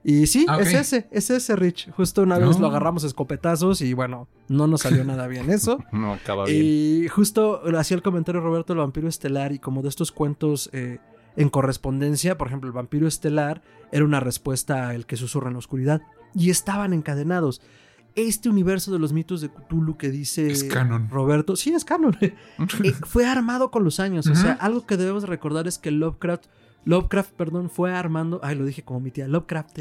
[0.08, 1.90] Y sí, ah, es ese, es ese Rich.
[1.90, 5.82] Justo una vez lo agarramos escopetazos y bueno, no nos salió nada bien eso.
[5.92, 6.62] no acaba bien.
[6.64, 11.00] Y justo hacía el comentario Roberto el vampiro estelar y como de estos cuentos eh,
[11.34, 15.58] en correspondencia, por ejemplo, el vampiro estelar era una respuesta al que susurra en la
[15.58, 16.02] oscuridad
[16.36, 17.60] y estaban encadenados.
[18.14, 20.54] Este universo de los mitos de Cthulhu que dice
[21.10, 22.32] Roberto, sí es canon, eh,
[23.04, 24.28] fue armado con los años.
[24.28, 26.46] O sea, algo que debemos recordar es que Lovecraft
[26.86, 28.40] Lovecraft, perdón, fue armando.
[28.42, 29.26] Ay, lo dije como mi tía.
[29.26, 29.78] Lovecraft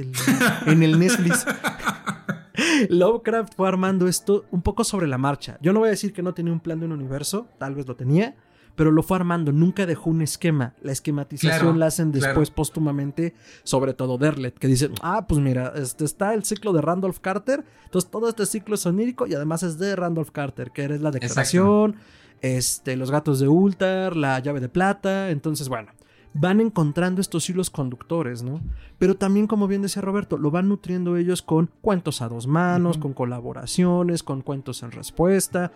[0.66, 1.46] en el Netflix.
[2.90, 5.60] Lovecraft fue armando esto un poco sobre la marcha.
[5.62, 7.88] Yo no voy a decir que no tenía un plan de un universo, tal vez
[7.88, 8.36] lo tenía,
[8.76, 10.74] pero lo fue armando, nunca dejó un esquema.
[10.82, 16.06] La esquematización la hacen después póstumamente, sobre todo Derlet, que dice, ah, pues mira, este
[16.06, 19.78] está el ciclo de Randolph Carter, entonces todo este ciclo es onírico y además es
[19.78, 21.98] de Randolph Carter, que es la declaración,
[22.42, 25.92] este, los gatos de Ultar, la llave de plata, entonces bueno
[26.38, 28.60] van encontrando estos hilos conductores, ¿no?
[29.00, 32.98] Pero también, como bien decía Roberto, lo van nutriendo ellos con cuentos a dos manos,
[32.98, 35.72] con colaboraciones, con cuentos en respuesta.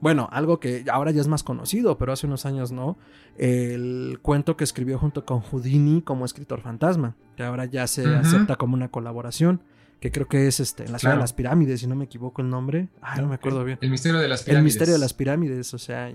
[0.00, 2.96] Bueno, algo que ahora ya es más conocido, pero hace unos años no.
[3.36, 8.54] El cuento que escribió junto con Houdini como escritor fantasma, que ahora ya se acepta
[8.54, 9.62] como una colaboración
[10.04, 12.42] que creo que es este, en la ciudad de las pirámides, si no me equivoco
[12.42, 12.90] el nombre.
[13.00, 13.78] Ay, no me acuerdo bien.
[13.80, 14.58] El misterio de las pirámides.
[14.58, 16.12] El misterio de las pirámides, o sea,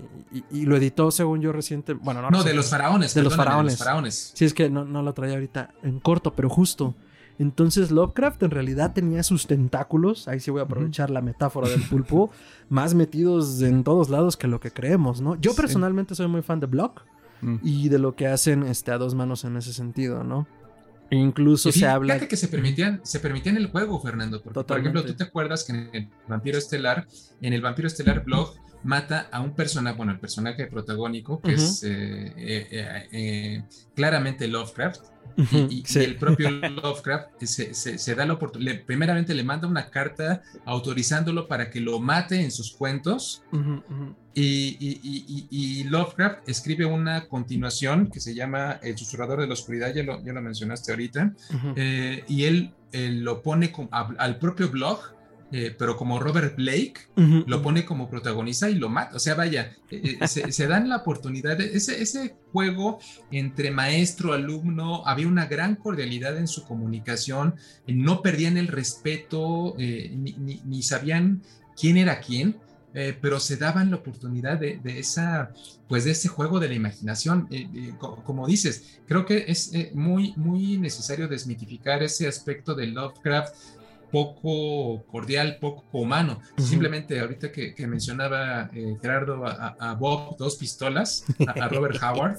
[0.52, 1.94] y, lo editó según yo reciente.
[1.94, 2.30] Bueno, no.
[2.30, 3.14] No, de los faraones.
[3.14, 3.78] De los faraones.
[3.78, 4.30] faraones.
[4.36, 6.94] Sí, es que no, no lo traía ahorita en corto, pero justo.
[7.40, 11.82] Entonces Lovecraft en realidad tenía sus tentáculos, ahí sí voy a aprovechar la metáfora del
[11.82, 12.30] pulpo,
[12.68, 15.34] más metidos en todos lados que lo que creemos, ¿no?
[15.40, 17.02] Yo personalmente soy muy fan de Block
[17.40, 17.56] mm.
[17.64, 20.46] y de lo que hacen este, a dos manos en ese sentido, ¿no?
[21.10, 22.14] Incluso se habla.
[22.14, 24.42] Fíjate que se permitían, se permitían el juego, Fernando.
[24.42, 27.06] Porque, por ejemplo, tú te acuerdas que en el Vampiro Estelar,
[27.40, 31.82] en el Vampiro Estelar Blog, mata a un personaje, bueno, el personaje protagónico, que es
[31.82, 33.62] eh, eh, eh,
[33.94, 35.02] claramente Lovecraft.
[35.70, 41.70] y, el propio Lovecraft se, da la oportunidad, primeramente le manda una carta autorizándolo para
[41.70, 43.42] que lo mate en sus cuentos.
[44.34, 50.24] Y, Lovecraft escribe una continuación que se llama El susurrador de la oscuridad, ya lo,
[50.24, 51.34] ya lo mencionaste ahorita,
[52.26, 55.19] y él, lo pone al propio blog
[55.52, 59.16] eh, pero como Robert Blake lo pone como protagonista y lo mata.
[59.16, 61.56] O sea, vaya, eh, eh, se, dan la oportunidad.
[61.56, 68.22] De, ese, ese juego entre maestro, alumno, había una gran cordialidad en su comunicación, no
[68.22, 71.42] perdían el respeto, ni, sabían
[71.78, 72.56] quién era quién.
[72.92, 75.52] pero se daban la oportunidad de, esa,
[75.88, 77.48] pues de ese juego de la imaginación.
[77.98, 83.79] como dices, creo que es muy, muy necesario desmitificar ese aspecto de Lovecraft
[84.10, 86.40] poco cordial, poco humano.
[86.56, 92.38] Simplemente ahorita que, mencionaba eh, Gerardo a, Bob Dos Pistolas, a, Robert Howard.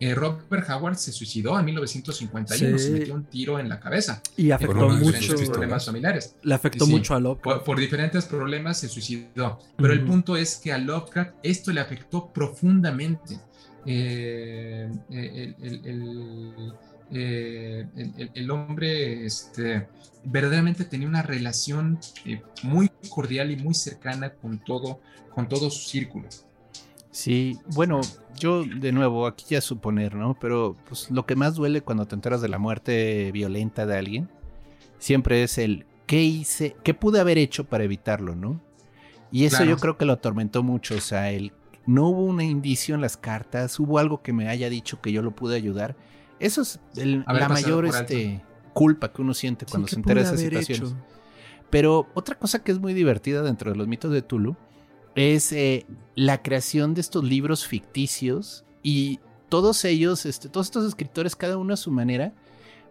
[0.00, 4.22] Eh, Robert Howard se suicidó en 1951, se metió un tiro en la cabeza.
[4.36, 5.34] Y afectó mucho.
[5.50, 6.36] problemas familiares.
[6.42, 7.64] Le afectó mucho a Lovecraft.
[7.64, 9.58] Por, diferentes problemas se suicidó.
[9.76, 13.40] Pero el punto es que a Lovecraft esto le afectó profundamente.
[17.10, 19.88] Eh, el, el, hombre este,
[20.24, 25.00] verdaderamente tenía una relación eh, muy cordial y muy cercana con todo,
[25.34, 26.28] con todo su círculo.
[27.10, 28.00] Sí, bueno,
[28.38, 30.38] yo de nuevo, aquí ya suponer, ¿no?
[30.38, 34.28] Pero pues lo que más duele cuando te enteras de la muerte violenta de alguien,
[34.98, 38.60] siempre es el qué hice, qué pude haber hecho para evitarlo, ¿no?
[39.30, 41.52] Y eso yo creo que lo atormentó mucho, o sea, el
[41.88, 45.22] no hubo un indicio en las cartas, hubo algo que me haya dicho que yo
[45.22, 45.96] lo pude ayudar.
[46.40, 50.94] Eso es la mayor este, culpa que uno siente cuando se entera de esas situaciones.
[51.70, 54.56] Pero otra cosa que es muy divertida dentro de los mitos de Tulu
[55.14, 61.34] es eh, la creación de estos libros ficticios y todos ellos, este, todos estos escritores,
[61.34, 62.32] cada uno a su manera,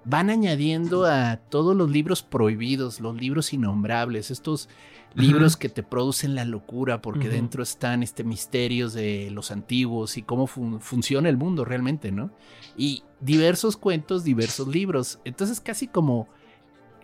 [0.08, 4.70] van añadiendo a todos los libros prohibidos, los libros innombrables, estos
[5.16, 10.22] libros que te producen la locura porque dentro están este misterios de los antiguos y
[10.22, 12.32] cómo funciona el mundo realmente, ¿no?
[12.78, 15.20] Y diversos cuentos, diversos libros.
[15.26, 16.30] Entonces casi como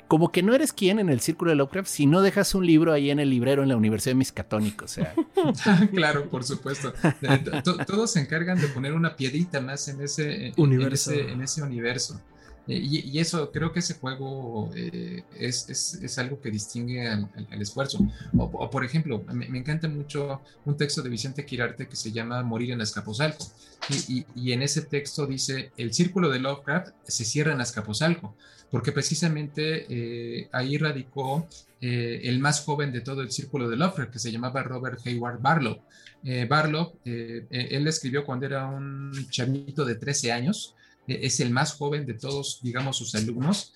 [0.07, 2.93] como que no eres quien en el círculo de Lovecraft si no dejas un libro
[2.93, 5.15] ahí en el librero en la Universidad de Miscatónico, o sea.
[5.91, 6.93] claro, por supuesto.
[7.87, 11.11] Todos se encargan de poner una piedrita más en ese universo.
[11.11, 12.21] En ese, universo.
[12.67, 17.29] Eh, y, eso, creo que ese juego eh, es, es, algo que distingue al,
[17.61, 18.07] esfuerzo.
[18.37, 22.71] O, por ejemplo, me, encanta mucho un texto de Vicente Quirarte que se llama Morir
[22.71, 23.45] en Azcapotzalco.
[24.07, 28.35] Y, y, en ese texto dice, el círculo de Lovecraft se cierra en Azcapotzalco
[28.71, 31.47] porque precisamente eh, ahí radicó
[31.79, 35.81] el más joven de todo el círculo de Lovecraft, que se llamaba Robert Hayward Barlow.
[36.47, 40.75] Barlow, él escribió cuando era un chavito de 13 años,
[41.07, 43.73] es el más joven de todos, digamos, sus alumnos,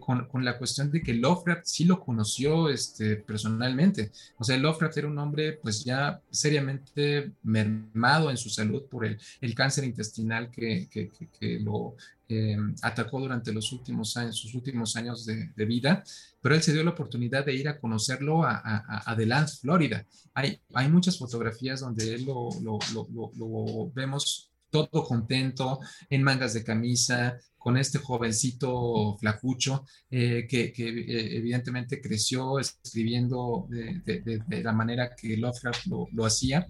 [0.00, 4.10] con, con, la cuestión de que Lovecraft sí lo conoció este, personalmente.
[4.38, 9.18] O sea, Lovecraft era un hombre pues ya seriamente mermado en su salud por el,
[9.40, 11.96] el cáncer intestinal que, que, lo
[12.28, 16.02] eh, atacó durante los últimos años, sus últimos años de, vida,
[16.40, 20.06] pero él se dio la oportunidad de ir a conocerlo a, a, Florida.
[20.34, 22.78] Hay, hay muchas fotografías donde él lo, lo,
[23.12, 25.78] lo, vemos todo contento,
[26.10, 34.62] en mangas de camisa, con este jovencito flacucho eh, que, eh, evidentemente creció escribiendo de,
[34.64, 36.66] la manera que Lovecraft lo, hacía.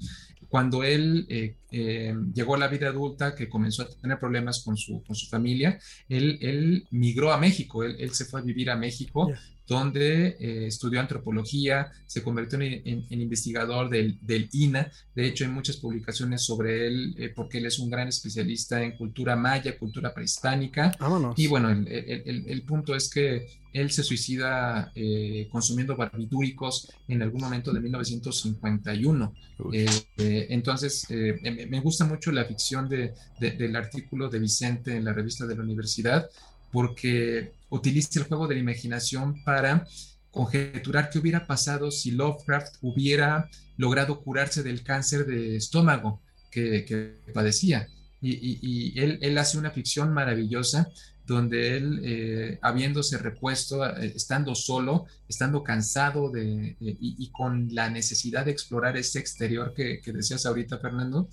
[0.48, 5.02] Cuando él eh, llegó a la vida adulta, que comenzó a tener problemas con su,
[5.30, 9.32] familia, él, migró a México, él, se fue a vivir a México,
[9.72, 15.76] donde eh, estudió antropología, se convirtió en, investigador del, del, INA, de hecho hay muchas
[15.78, 20.92] publicaciones sobre él, porque él es un gran especialista en cultura maya, cultura prehispánica,
[21.36, 27.22] y bueno, el, el, el punto es que él se suicida eh, consumiendo barbitúricos en
[27.22, 29.34] algún momento de 1951.
[29.72, 29.86] Eh,
[30.18, 35.46] eh, entonces, me gusta mucho la ficción de, del artículo de Vicente en la revista
[35.46, 36.28] de la universidad
[36.70, 39.84] porque utiliza el juego de la imaginación para
[40.30, 47.88] conjeturar qué hubiera pasado si Lovecraft hubiera logrado curarse del cáncer de estómago que, padecía.
[48.20, 50.88] Y, él, hace una ficción maravillosa
[51.32, 58.44] donde él, eh, habiéndose repuesto, eh, estando solo, estando cansado de, y, con la necesidad
[58.44, 61.28] de explorar ese exterior que, decías ahorita, Fernando,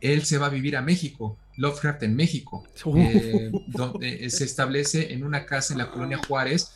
[0.00, 5.24] él se va a vivir a México, Lovecraft en México, eh, donde se establece en
[5.24, 6.72] una casa en la colonia Juárez.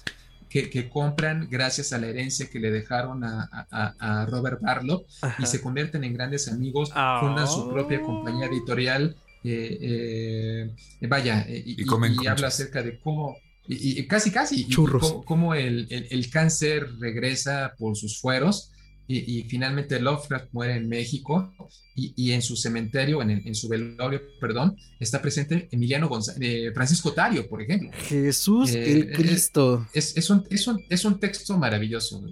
[0.50, 5.04] Que, compran gracias a la herencia que le dejaron a, Robert Barlow
[5.40, 10.53] y se convierten en grandes amigos, fundan su propia compañía editorial eh, eh,
[11.00, 15.22] vaya, eh, y, habla acerca de cómo, y, casi, casi, Churros.
[15.24, 18.73] cómo, el, el, cáncer regresa por sus fueros
[19.06, 21.52] y, finalmente Lovecraft muere en México
[21.94, 27.46] y, en su cementerio, en, su velorio, perdón, está presente Emiliano González, eh, Francisco Tario,
[27.46, 27.90] por ejemplo.
[28.08, 29.86] Jesús eh, el Cristo.
[29.92, 32.24] Es, es, un, es, un, es, un, texto maravilloso.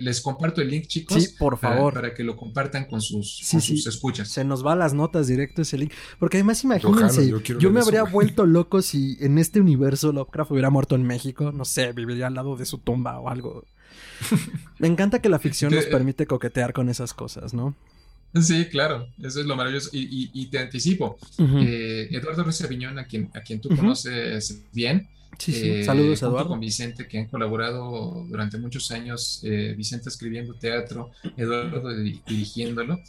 [0.00, 1.22] les comparto el link, chicos.
[1.22, 1.94] Sí, por favor.
[1.94, 4.28] Para, que lo compartan con sus, sus, escuchas.
[4.28, 5.92] Se nos va a las notas directo ese link.
[6.18, 10.94] Porque además, imagínense, yo, me habría vuelto loco si en este universo Lovecraft hubiera muerto
[10.94, 11.52] en México.
[11.52, 13.64] No sé, viviría al lado de su tumba o algo.
[14.78, 17.74] Me encanta que la ficción nos permite coquetear con esas cosas, ¿no?
[18.40, 19.90] Sí, claro, eso es lo maravilloso.
[19.92, 25.52] Y, te anticipo, eh, Eduardo Ruiz Aviñón, a quien, a quien tú conoces bien, Sí,
[25.52, 25.68] sí.
[25.68, 26.48] Eh, Saludos, Eduardo.
[26.48, 33.00] con Vicente, que han colaborado durante muchos años, eh, Vicente escribiendo teatro, Eduardo dirigiéndolo,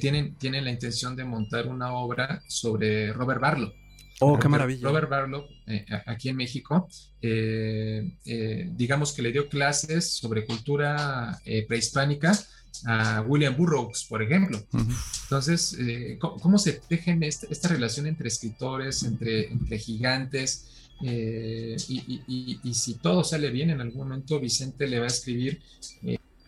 [0.00, 3.72] tienen, tienen la intención de montar una obra sobre Robert Barlow.
[4.20, 4.88] Oh, qué maravilla.
[4.88, 6.88] Robert Barlow, eh, aquí en México,
[7.20, 12.38] eh, eh, digamos que le dio clases sobre cultura prehispánica
[12.86, 14.58] a William Burroughs, por ejemplo.
[15.24, 15.76] Entonces,
[16.18, 20.72] ¿cómo, se tejen esta, relación entre escritores, entre, entre gigantes?
[21.02, 25.60] y, si todo sale bien, en algún momento Vicente le va a escribir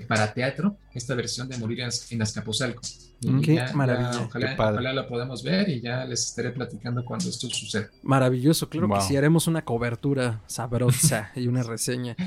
[0.06, 1.80] para teatro esta versión de Morir
[2.10, 2.80] en Azcapotzalco.
[3.20, 4.28] Qué maravilla.
[4.28, 7.90] ojalá, la podamos ver y ya les estaré platicando cuando esto suceda.
[8.02, 12.16] Maravilloso, claro que sí, haremos una cobertura sabrosa y una reseña.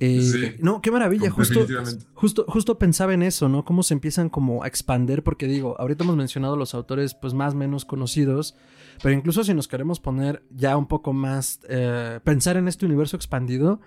[0.00, 1.66] Eh, no, qué maravilla, justo,
[2.14, 3.64] justo, justo pensaba en eso, ¿no?
[3.64, 7.54] Cómo se empiezan como a expander, porque digo, ahorita hemos mencionado los autores pues más
[7.54, 8.54] menos conocidos,
[9.02, 13.16] pero incluso si nos queremos poner ya un poco más, eh, pensar en este universo
[13.16, 13.80] expandido,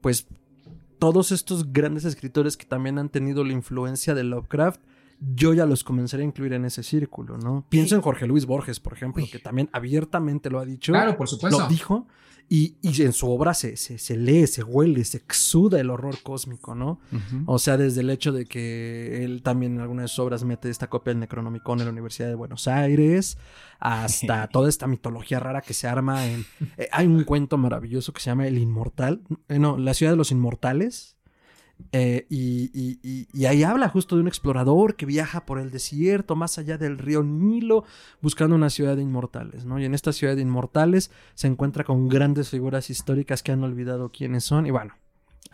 [0.00, 0.26] pues
[0.98, 4.80] todos estos grandes escritores que también han tenido la influencia de Lovecraft,
[5.20, 7.66] yo ya los comenzaré a incluir en ese círculo, ¿no?
[7.68, 10.92] Pienso en Jorge Luis Borges, por ejemplo, que también abiertamente lo ha dicho.
[10.92, 11.60] Claro, por supuesto.
[11.60, 12.06] Lo dijo.
[12.48, 17.00] Y, en su obra se, se, lee, se huele, se exuda el horror cósmico, ¿no?
[17.46, 20.68] O sea, desde el hecho de que él también en algunas de sus obras mete
[20.68, 23.38] esta copia del Necronomicon en la Universidad de Buenos Aires,
[23.80, 26.44] hasta toda esta mitología rara que se arma en...
[26.76, 30.16] Eh, hay un cuento maravilloso que se llama El Inmortal, eh, no, La Ciudad de
[30.16, 31.16] los Inmortales,
[31.92, 36.78] eh, y, ahí habla justo de un explorador que viaja por el desierto, más allá
[36.78, 37.84] del río Nilo,
[38.20, 39.78] buscando una ciudad de inmortales, ¿no?
[39.78, 44.10] Y en esta ciudad de inmortales se encuentra con grandes figuras históricas que han olvidado
[44.10, 44.66] quiénes son.
[44.66, 44.94] Y bueno,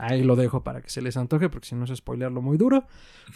[0.02, 2.86] Ahí lo dejo para que se les antoje, porque si no es spoilearlo muy duro.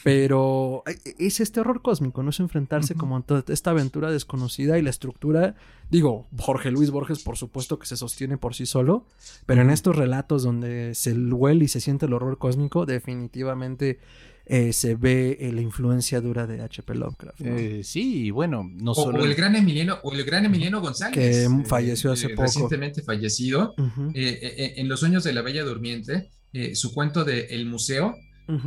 [0.03, 0.83] Pero
[1.19, 4.89] es este horror cósmico, no es enfrentarse como a toda esta aventura desconocida y la
[4.89, 5.57] estructura.
[5.91, 9.07] Digo, Jorge Luis Borges, por supuesto que se sostiene por sí solo,
[9.45, 13.99] pero en estos relatos donde se huele y se siente el horror cósmico, definitivamente
[14.47, 16.95] eh, se ve eh, la influencia dura de H.P.
[16.95, 17.41] Lovecraft.
[17.43, 19.23] Eh, sí, bueno, no solo.
[19.23, 21.15] O el gran Emiliano, o el gran Emiliano González.
[21.15, 22.43] Que falleció hace poco.
[22.43, 23.75] Recientemente fallecido.
[24.15, 28.15] en Los Sueños de la Bella Durmiente eh, su cuento de El Museo.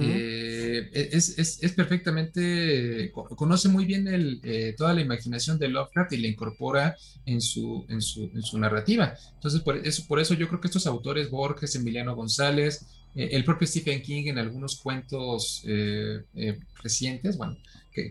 [0.01, 6.17] Eh, e-, es, perfectamente, conoce muy bien el, eh, toda la imaginación de Lovecraft y
[6.17, 9.13] la incorpora en su, en su, en su narrativa.
[9.35, 12.85] Entonces, por eso, por eso yo creo que estos autores, Borges, Emiliano González,
[13.15, 15.63] el propio Stephen King en algunos cuentos
[16.83, 17.57] recientes, bueno,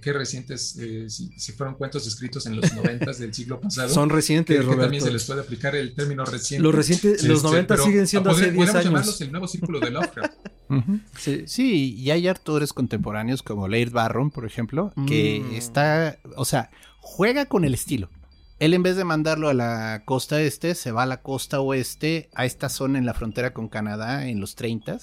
[0.00, 3.88] qué, recientes, eh, si, fueron cuentos escritos en los noventas del siglo pasado.
[3.88, 6.62] Son recientes, que, también se les puede aplicar el término reciente.
[6.62, 8.84] Los recientes, los noventas siguen siendo hace 10 años.
[8.84, 10.34] llamarlos el nuevo círculo de Lovecraft.
[11.18, 11.44] sí.
[11.46, 15.54] sí, y hay autores contemporáneos como Laird Barron, por ejemplo, que mm.
[15.54, 16.70] está, o sea,
[17.00, 18.10] juega con el estilo.
[18.58, 22.30] Él en vez de mandarlo a la costa este, se va a la costa oeste,
[22.34, 24.98] a esta zona en la frontera con Canadá en los 30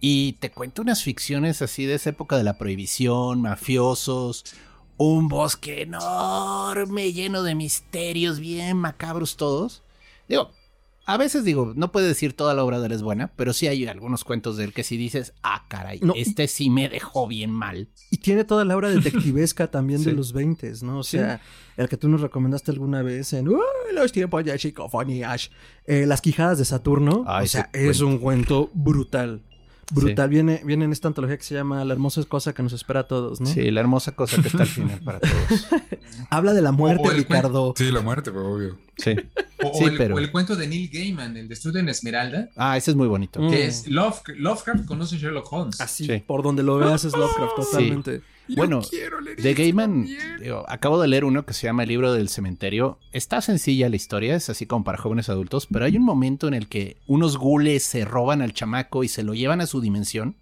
[0.00, 4.44] y te cuento unas ficciones así de esa época de la prohibición, mafiosos,
[4.96, 9.82] un bosque enorme lleno de misterios bien macabros todos.
[10.28, 10.50] Digo,
[11.08, 13.68] a veces digo, no puede decir toda la obra de él es buena, pero sí
[13.68, 17.50] hay algunos cuentos de él que si dices, ah, caray, este sí me dejó bien
[17.50, 17.88] mal.
[18.10, 20.98] Y tiene toda la obra detectivesca también de los 20, ¿no?
[20.98, 21.40] O sea,
[21.76, 23.48] el que tú nos recomendaste alguna vez en
[23.92, 25.50] los tiempos de chicofonías,
[25.84, 27.24] eh, Las Quijadas de Saturno.
[27.26, 29.42] o sea, es un cuento brutal
[29.92, 30.28] brutal.
[30.28, 33.08] Viene, viene en esta antología que se llama La hermosa cosa que nos espera a
[33.08, 33.46] todos, ¿no?
[33.46, 35.66] Sí, la hermosa cosa que está al final para todos.
[36.30, 37.74] Habla de la muerte, Ricardo.
[37.76, 38.78] Sí, la muerte, pues, obvio.
[38.96, 39.14] Sí.
[39.62, 40.18] O, el, pero...
[40.18, 42.50] el, cuento de Neil Gaiman, el de Estudio en Esmeralda.
[42.56, 43.40] Ah, ese es muy bonito.
[43.40, 43.68] Que mm.
[43.68, 45.80] es Lovecraft conoce Sherlock Holmes.
[45.80, 48.22] Así, por donde lo veas es Lovecraft, totalmente
[48.54, 48.82] bueno,
[49.36, 50.06] de Gaiman,
[50.68, 52.98] acabo de leer uno que se llama El libro del cementerio.
[53.12, 56.54] Está sencilla la historia, es así como para jóvenes adultos, pero hay un momento en
[56.54, 60.36] el que unos gules se roban al chamaco y se lo llevan a su dimensión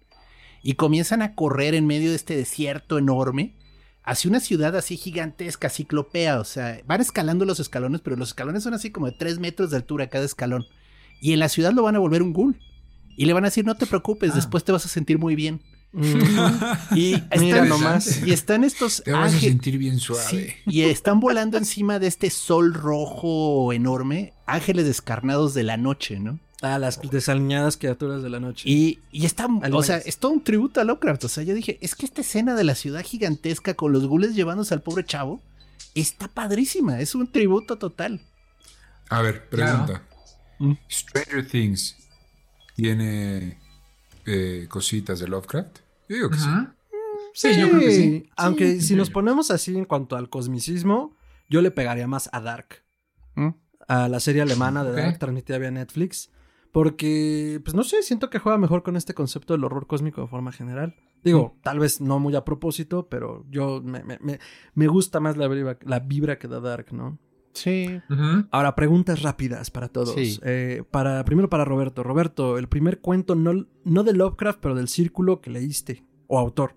[0.61, 3.53] y comienzan a correr en medio de este desierto enorme
[4.05, 6.39] hacia una ciudad así gigantesca, ciclopea.
[6.39, 9.71] O sea, van escalando los escalones, pero los escalones son así como de 3 metros
[9.71, 10.65] de altura cada escalón.
[11.21, 12.59] Y en la ciudad lo van a volver un ghoul.
[13.17, 14.35] Y le van a decir, no te preocupes, ah.
[14.35, 15.61] después te vas a sentir muy bien.
[16.95, 18.25] Y están nomás.
[18.25, 19.03] Y están estos.
[19.03, 20.57] Te vas a sentir bien suave.
[20.65, 24.33] y están volando encima de este sol rojo enorme.
[24.45, 26.39] Ángeles descarnados de la noche, ¿no?
[26.61, 28.67] Ah, las desaliñadas criaturas de la noche.
[28.67, 31.25] Y, y está, o sea, es todo un tributo a Lovecraft.
[31.25, 34.35] O sea, yo dije, es que esta escena de la ciudad gigantesca con los gules
[34.35, 35.41] llevándose al pobre chavo
[35.93, 36.99] está padrísima.
[36.99, 38.21] Es un tributo total.
[39.09, 40.03] A ver, pregunta.
[40.59, 40.73] Mm.
[40.89, 41.95] Stranger Things
[42.75, 43.59] tiene
[44.25, 45.79] eh, cositas de Lovecraft.
[46.09, 46.49] Yo digo que sí.
[47.33, 48.29] Sí, yo creo que sí.
[48.37, 51.15] Aunque si nos ponemos así en cuanto al cosmicismo,
[51.49, 52.83] yo le pegaría más a Dark.
[53.35, 53.49] ¿Mm?
[53.87, 56.31] A la serie alemana de Dark, transmitida vía Netflix.
[56.71, 60.27] Porque, pues no sé, siento que juega mejor con este concepto del horror cósmico de
[60.27, 60.95] forma general.
[61.23, 61.61] Digo, mm.
[61.61, 64.39] tal vez no muy a propósito, pero yo me, me,
[64.73, 67.17] me gusta más la vibra, la vibra que da Dark, ¿no?
[67.55, 68.01] Sí.
[68.51, 70.15] Ahora, preguntas rápidas para todos.
[70.17, 72.03] Eh, para, primero para Roberto.
[72.03, 76.75] Roberto, el primer cuento, no, no de Lovecraft, pero del círculo que leíste, o autor.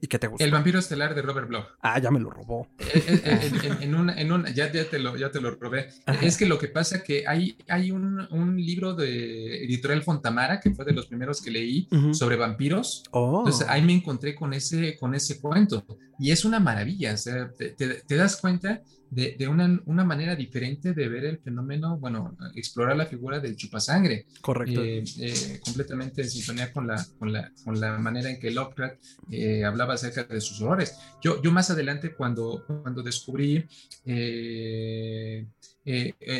[0.00, 0.44] ¿Y qué te gusta?
[0.44, 1.64] El vampiro estelar de Robert Bloch.
[1.80, 2.66] Ah, ya me lo robó.
[2.78, 5.52] Eh, eh, eh, en, en, una, en una, ya, ya, te lo, ya te lo
[5.52, 5.90] robé.
[6.06, 6.26] Ajá.
[6.26, 10.72] Es que lo que pasa que hay, hay un, un, libro de Editorial Fontamara, que
[10.72, 12.14] fue de los primeros que leí, uh -huh.
[12.14, 13.04] sobre vampiros.
[13.12, 13.44] Oh.
[13.46, 15.84] Entonces ahí me encontré con ese, con ese cuento.
[16.18, 17.14] Y es una maravilla.
[17.14, 18.82] O sea, te, te, te das cuenta
[19.12, 23.56] de, de una, una, manera diferente de ver el fenómeno, bueno, explorar la figura del
[23.56, 24.24] chupasangre.
[24.40, 24.82] Correcto.
[24.82, 28.96] Eh, eh, completamente en sintonía con la, con, la, con la manera en que Lovecraft
[29.30, 30.96] eh, hablaba acerca de sus horrores.
[31.20, 33.58] Yo, yo más adelante, cuando, cuando descubrí,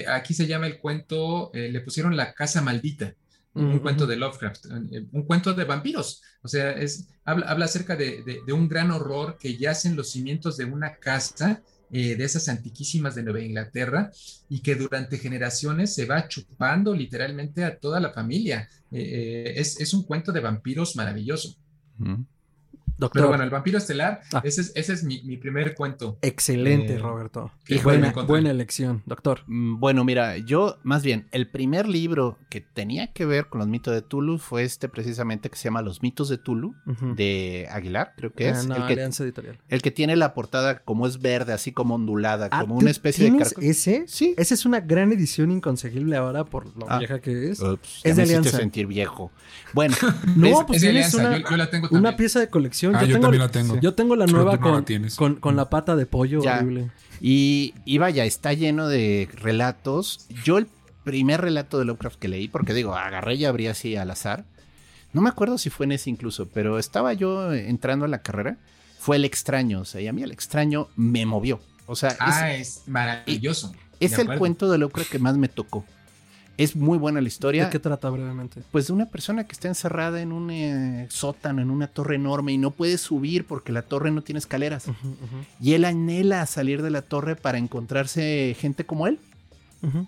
[0.09, 3.15] aquí se llama el cuento, le pusieron La Casa Maldita.
[3.55, 3.83] Un uh -huh.
[3.83, 4.65] cuento de Lovecraft,
[5.13, 6.23] un cuento de vampiros.
[6.43, 9.97] O sea, es, habla, habla acerca de, de, de un gran horror que yace en
[9.97, 11.63] los cimientos de una casa
[11.95, 14.11] eh, de esas antiquísimas de Nueva Inglaterra
[14.49, 18.67] y que durante generaciones se va chupando literalmente a toda la familia.
[18.91, 21.55] Eh, eh, es, es, un cuento de vampiros maravilloso.
[22.99, 23.21] Doctor.
[23.21, 24.43] Pero bueno, el vampiro estelar, ah.
[24.45, 26.19] ese es, ese es mi, mi, primer cuento.
[26.23, 27.51] Excelente, eh, Roberto.
[27.69, 29.41] Y buena, buena elección, doctor.
[29.47, 33.69] Mm, bueno, mira, yo más bien, el primer libro que tenía que ver con los
[33.69, 37.15] mitos de Tulu fue este precisamente que se llama Los mitos de Tulu, uh -huh.
[37.15, 38.59] de Aguilar, creo que es.
[38.59, 39.59] Ah, no, el, que, Alianza Editorial.
[39.69, 43.31] el que tiene la portada como es verde, así como ondulada, ah, como una especie
[43.31, 43.61] de carcasa.
[43.61, 44.05] ese?
[44.07, 44.35] Sí.
[44.37, 46.99] Esa es una gran edición inconseguible ahora por lo ah.
[46.99, 47.61] vieja que es.
[47.61, 48.57] Ups, es de Alianza.
[48.57, 49.31] sentir viejo.
[49.73, 49.97] Bueno.
[50.37, 52.92] no, pues es tienes una, yo, yo la tengo una pieza de colección.
[52.95, 53.81] Ah, yo, yo tengo, también la tengo.
[53.81, 56.59] Yo tengo la nueva con, la con, con, la pata de pollo ya.
[56.59, 56.91] horrible.
[57.21, 60.27] Y, y vaya, está lleno de relatos.
[60.45, 60.67] Yo el
[61.05, 64.45] primer relato de Lovecraft que leí, porque digo, agarré y abrí así al azar.
[65.13, 68.59] No me acuerdo si fue en ese incluso, pero estaba yo entrando a la carrera.
[68.99, 71.61] Fue el extraño, o sea, y a mí el extraño me movió.
[71.87, 73.73] O sea, ah, es, es maravilloso.
[74.01, 75.85] Es el cuento de Lovecraft que más me tocó.
[76.59, 77.65] Es muy buena la historia.
[77.65, 78.63] ¿De qué trata brevemente?
[78.71, 82.53] Pues de una persona que está encerrada en un eh, sótano, en una torre enorme
[82.53, 84.87] y no puede subir porque la torre no tiene escaleras.
[84.89, 85.45] Uh -huh, uh -huh.
[85.61, 89.19] Y él anhela salir de la torre para encontrarse gente como él.
[89.83, 90.07] Uh -huh.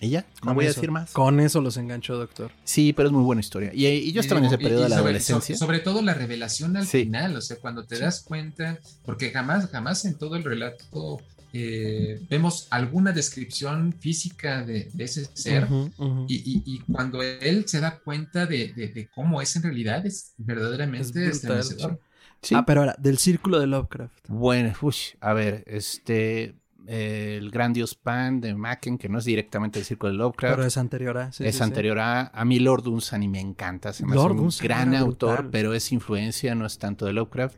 [0.00, 0.72] Y ya, no Con voy eso.
[0.72, 1.12] a decir más.
[1.12, 2.50] Con eso los enganchó, doctor.
[2.64, 3.70] Sí, pero es muy buena historia.
[3.72, 5.56] Y, y yo estaba en ese periodo de la sobre, adolescencia.
[5.56, 7.04] sobre todo la revelación al sí.
[7.04, 8.02] final, o sea, cuando te sí.
[8.02, 11.20] das cuenta, porque jamás, jamás en todo el relato
[11.54, 16.26] eh, vemos alguna descripción física de, de ese ser uh -huh, uh -huh.
[16.28, 20.06] Y, y, y, cuando él se da cuenta de, de, de, cómo es en realidad
[20.06, 22.00] es verdaderamente es estremecedor.
[22.40, 22.54] Sí.
[22.56, 24.28] Ah, pero ahora, del círculo de Lovecraft.
[24.28, 29.24] Bueno, uy, a ver, este, eh, el gran dios Pan de Macken, que no es
[29.24, 30.56] directamente el círculo de Lovecraft.
[30.56, 31.32] Pero es anterior a.
[31.32, 32.00] Sí, es sí, anterior sí.
[32.02, 32.20] a.
[32.34, 33.92] A mí Lord Dunsany me encanta.
[33.92, 35.50] Se me Lord hace un gran autor, brutal.
[35.50, 37.56] pero es influencia, no es tanto de Lovecraft.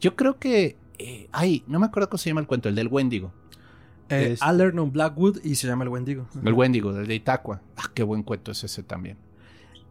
[0.00, 0.76] Yo creo que.
[0.98, 3.32] Eh, ay, no me acuerdo cómo se llama el cuento, el del Wendigo.
[4.08, 4.42] Eh, es...
[4.42, 6.26] Allernon Blackwood y se llama El Wendigo.
[6.44, 7.60] El Wendigo, el de Itaqua.
[7.76, 9.16] Ah, qué buen cuento es ese también.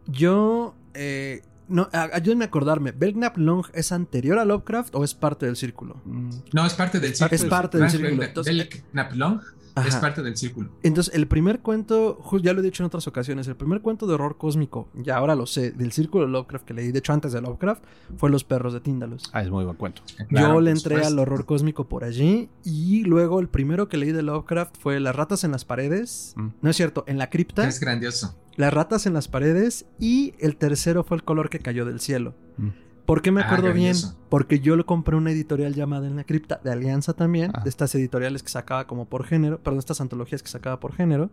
[0.06, 0.74] Yo.
[0.94, 2.92] Eh, no, ayúdenme a acordarme.
[2.92, 6.00] ¿Belknap Long es anterior a Lovecraft o es parte del círculo?
[6.04, 6.30] Mm.
[6.52, 7.36] No, es parte del círculo.
[7.36, 8.22] Es parte del círculo.
[8.22, 9.40] Entonces, Belknap Long
[9.80, 9.88] Ajá.
[9.88, 10.70] es parte del círculo.
[10.82, 14.14] Entonces, el primer cuento, ya lo he dicho en otras ocasiones, el primer cuento de
[14.14, 17.32] horror cósmico, ya ahora lo sé, del círculo de Lovecraft que leí, de hecho antes
[17.32, 17.82] de Lovecraft,
[18.16, 19.30] fue Los perros de Tíndalos.
[19.32, 20.02] Ah, es muy buen cuento.
[20.28, 23.96] Claro, Yo le entré pues, al horror cósmico por allí y luego el primero que
[23.96, 26.34] leí de Lovecraft fue Las ratas en las paredes.
[26.36, 26.48] Mm.
[26.60, 27.66] No es cierto, en la cripta.
[27.66, 28.36] Es grandioso.
[28.56, 32.34] Las ratas en las paredes y el tercero fue El color que cayó del cielo.
[32.56, 32.68] Mm.
[33.08, 33.96] ¿Por qué me acuerdo ah, bien?
[34.28, 37.62] Porque yo lo compré una editorial llamada En la Cripta, de Alianza también, ah.
[37.62, 41.30] de estas editoriales que sacaba como por género, perdón, estas antologías que sacaba por género,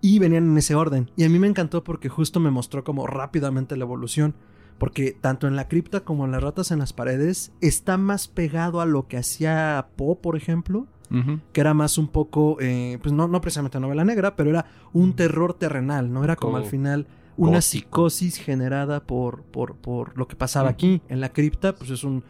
[0.00, 1.08] y venían en ese orden.
[1.14, 4.34] Y a mí me encantó porque justo me mostró como rápidamente la evolución.
[4.78, 8.80] Porque tanto en la cripta como en las ratas en las paredes está más pegado
[8.80, 10.88] a lo que hacía Poe, por ejemplo.
[11.12, 11.40] Uh -huh.
[11.52, 15.14] Que era más un poco, eh, pues no, no precisamente novela negra, pero era un
[15.14, 16.24] terror terrenal, ¿no?
[16.24, 16.56] Era como oh.
[16.56, 17.06] al final
[17.38, 21.00] una psicosis generada por, por, por lo que pasaba aquí.
[21.08, 22.22] En la cripta, pues es un,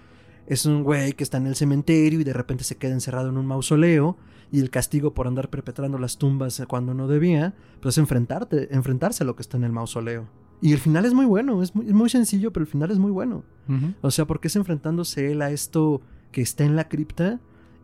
[0.47, 3.37] es un güey que está en el cementerio y de repente se queda encerrado en
[3.37, 4.17] un mausoleo.
[4.51, 9.23] Y el castigo por andar perpetrando las tumbas cuando no debía, pues es enfrentarte, enfrentarse
[9.23, 10.27] a lo que está en el mausoleo.
[10.63, 12.99] Y el final es muy bueno, es muy, es muy sencillo, pero el final es
[12.99, 13.45] muy bueno.
[13.69, 13.95] Uh -huh.
[14.01, 16.01] O sea, porque es enfrentándose él a esto
[16.33, 17.41] que está en la cripta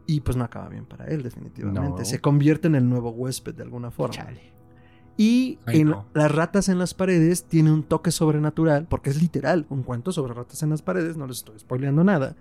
[0.06, 1.98] y pues no acaba bien para él, definitivamente.
[2.00, 2.04] No.
[2.04, 4.14] Se convierte en el nuevo huésped de alguna forma.
[4.14, 4.53] Chale.
[5.16, 6.06] Y Ay, en no.
[6.12, 10.34] las ratas en las paredes tiene un toque sobrenatural, porque es literal, un cuento sobre
[10.34, 12.36] ratas en las paredes, no les estoy spoileando nada.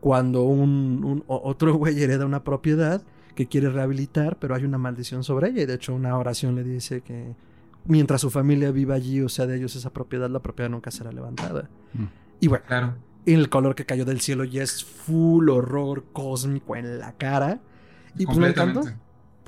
[0.00, 3.02] Cuando un, un otro güey hereda una propiedad
[3.34, 6.64] que quiere rehabilitar, pero hay una maldición sobre ella, y de hecho una oración le
[6.64, 7.36] dice que
[7.84, 11.12] mientras su familia viva allí, o sea, de ellos esa propiedad, la propiedad nunca será
[11.12, 11.70] levantada.
[11.94, 12.04] Mm.
[12.40, 12.94] Y bueno, claro.
[13.26, 17.60] el color que cayó del cielo ya es full horror cósmico en la cara.
[18.16, 18.82] Y pues me encantó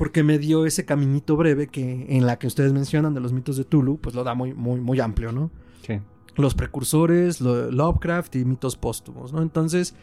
[0.00, 3.58] porque me dio ese caminito breve que en la que ustedes mencionan de los mitos
[3.58, 5.50] de Tulu, pues lo da muy, muy, muy amplio, ¿no?
[5.86, 6.00] Sí.
[6.36, 9.42] los precursores, Lovecraft y mitos póstumos, ¿no?
[9.42, 9.94] Entonces,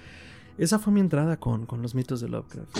[0.59, 2.77] esa fue mi entrada con, con los mitos de Lovecraft.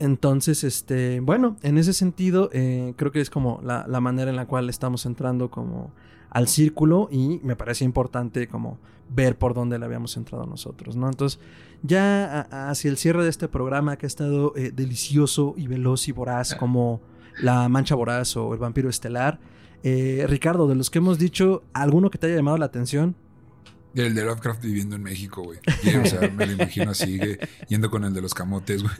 [0.00, 4.36] Entonces, este, bueno, en ese sentido, eh, creo que es como la, la, manera en
[4.36, 5.92] la cual estamos entrando como
[6.30, 8.78] al círculo y me parece importante como
[9.14, 11.08] ver por dónde le habíamos entrado nosotros, ¿no?
[11.08, 11.38] Entonces,
[11.82, 16.12] ya hacia el cierre de este programa que ha estado eh, delicioso y veloz y
[16.12, 17.00] voraz como
[17.38, 19.38] La Mancha Voraz o El Vampiro Estelar,
[19.82, 23.16] eh, Ricardo, de los que hemos dicho, ¿alguno que te haya llamado la atención?
[23.94, 25.58] El de Lovecraft viviendo en México, güey.
[26.00, 27.18] O sea, me lo imagino así,
[27.68, 28.94] yendo con el de los camotes, güey.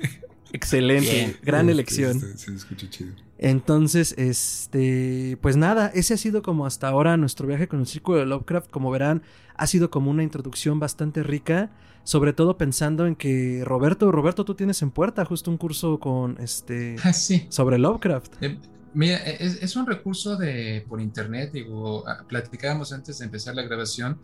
[0.53, 2.17] Excelente, gran este, elección.
[2.17, 3.13] Este, se escucha chido.
[3.39, 8.19] Entonces, este, pues nada, ese ha sido como hasta ahora nuestro viaje con el círculo
[8.19, 8.71] de Lovecraft.
[8.71, 9.23] Como verán,
[9.57, 11.71] ha sido como una introducción bastante rica,
[12.05, 16.37] sobre todo pensando en que Roberto, Roberto, tú tienes en puerta justo un curso con
[16.39, 17.47] este ah, sí.
[17.49, 18.43] sobre Lovecraft.
[18.43, 18.59] Eh,
[18.93, 23.63] mira, es, es, un recurso de por internet, digo, ah, platicábamos antes de empezar la
[23.63, 24.19] grabación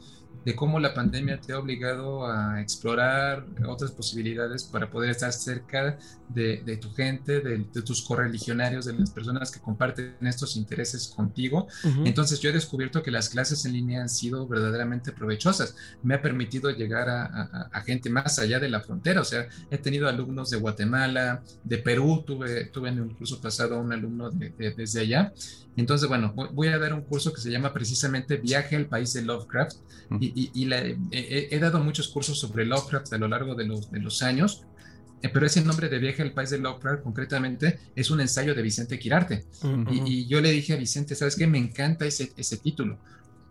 [0.44, 5.98] de cómo la pandemia te ha obligado a explorar otras posibilidades para poder estar cerca
[6.28, 11.66] de, tu gente, de, tus correligionarios, de las personas que comparten estos intereses contigo.
[12.04, 15.74] Entonces yo he descubierto que las clases en línea han sido verdaderamente provechosas.
[16.02, 19.20] Me ha permitido llegar a, gente más allá de la frontera.
[19.20, 23.80] O sea, he tenido alumnos de Guatemala, de Perú, tuve, tuve en un curso pasado
[23.80, 25.32] un alumno desde allá.
[25.76, 29.22] Entonces, bueno, voy a dar un curso que se llama precisamente Viaje al País de
[29.22, 29.76] Lovecraft
[30.20, 30.68] y,
[31.10, 34.64] he, dado muchos cursos sobre Lovecraft a lo largo de los, de los años,
[35.22, 38.62] eh, pero ese nombre de Viaje al País de Lovecraft concretamente es un ensayo de
[38.62, 39.44] Vicente Quirarte.
[39.90, 41.46] y, yo le dije a Vicente, ¿sabes qué?
[41.46, 42.98] Me encanta ese, ese título.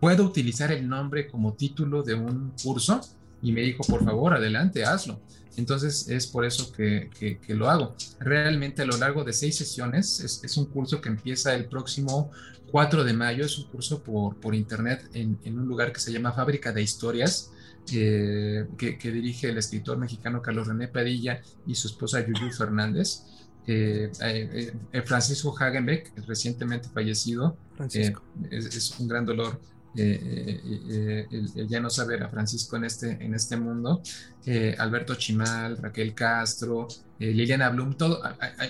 [0.00, 3.00] ¿Puedo utilizar el nombre como título de un curso?
[3.42, 5.20] Y me dijo, por favor, adelante, hazlo.
[5.56, 7.96] Entonces es por eso que, que, lo hago.
[8.20, 12.30] Realmente a lo largo de seis sesiones es, es, un curso que empieza el próximo
[12.70, 13.44] 4 de mayo.
[13.44, 16.82] Es un curso por, por internet en, en, un lugar que se llama Fábrica de
[16.82, 17.50] Historias,
[17.92, 23.22] eh, que, que, dirige el escritor mexicano Carlos René Padilla y su esposa Yuyu Fernández.
[23.68, 27.56] Eh, eh, Francisco Hagenbeck, recientemente fallecido,
[27.90, 28.12] es,
[28.50, 29.58] es un gran dolor
[29.96, 34.02] eh, eh, el, ya no saber a Francisco en este, en este mundo,
[34.44, 36.86] eh, Alberto Chimal, Raquel Castro,
[37.18, 38.20] Liliana Blum, todo,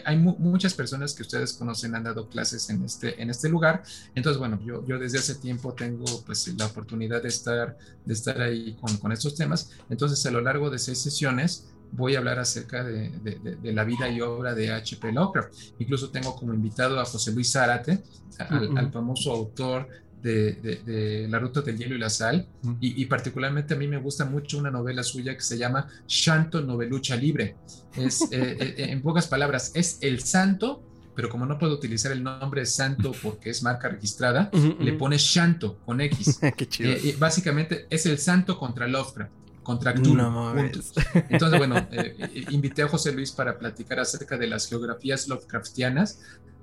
[0.04, 3.82] hay, muchas personas que ustedes conocen, han dado clases en este, en este lugar.
[4.14, 8.40] Entonces, bueno, yo, yo desde hace tiempo tengo pues la oportunidad de estar, de estar
[8.40, 9.72] ahí con, con estos temas.
[9.90, 14.08] Entonces, a lo largo de seis sesiones, voy a hablar acerca de, de, la vida
[14.08, 15.12] y obra de H.P.
[15.12, 15.52] Lovecraft.
[15.78, 18.02] Incluso tengo como invitado a José Luis Zárate,
[18.38, 19.88] al, al, famoso autor
[20.22, 22.48] de, La Ruta del Hielo y la Sal,
[22.80, 27.16] y, particularmente a mí me gusta mucho una novela suya que se llama Shanto Novelucha
[27.16, 27.56] Libre.
[27.96, 30.82] Es, eh, eh, eh, en pocas palabras, es el santo,
[31.14, 35.78] pero como no puedo utilizar el nombre santo porque es marca registrada, le pone Shanto
[35.84, 36.40] con X.
[37.18, 40.22] básicamente es el santo contra Lovecraft contra Cthulhu.
[41.28, 41.88] Entonces, bueno,
[42.50, 46.20] invité a José Luis para platicar acerca de las geografías Lovecraftianas,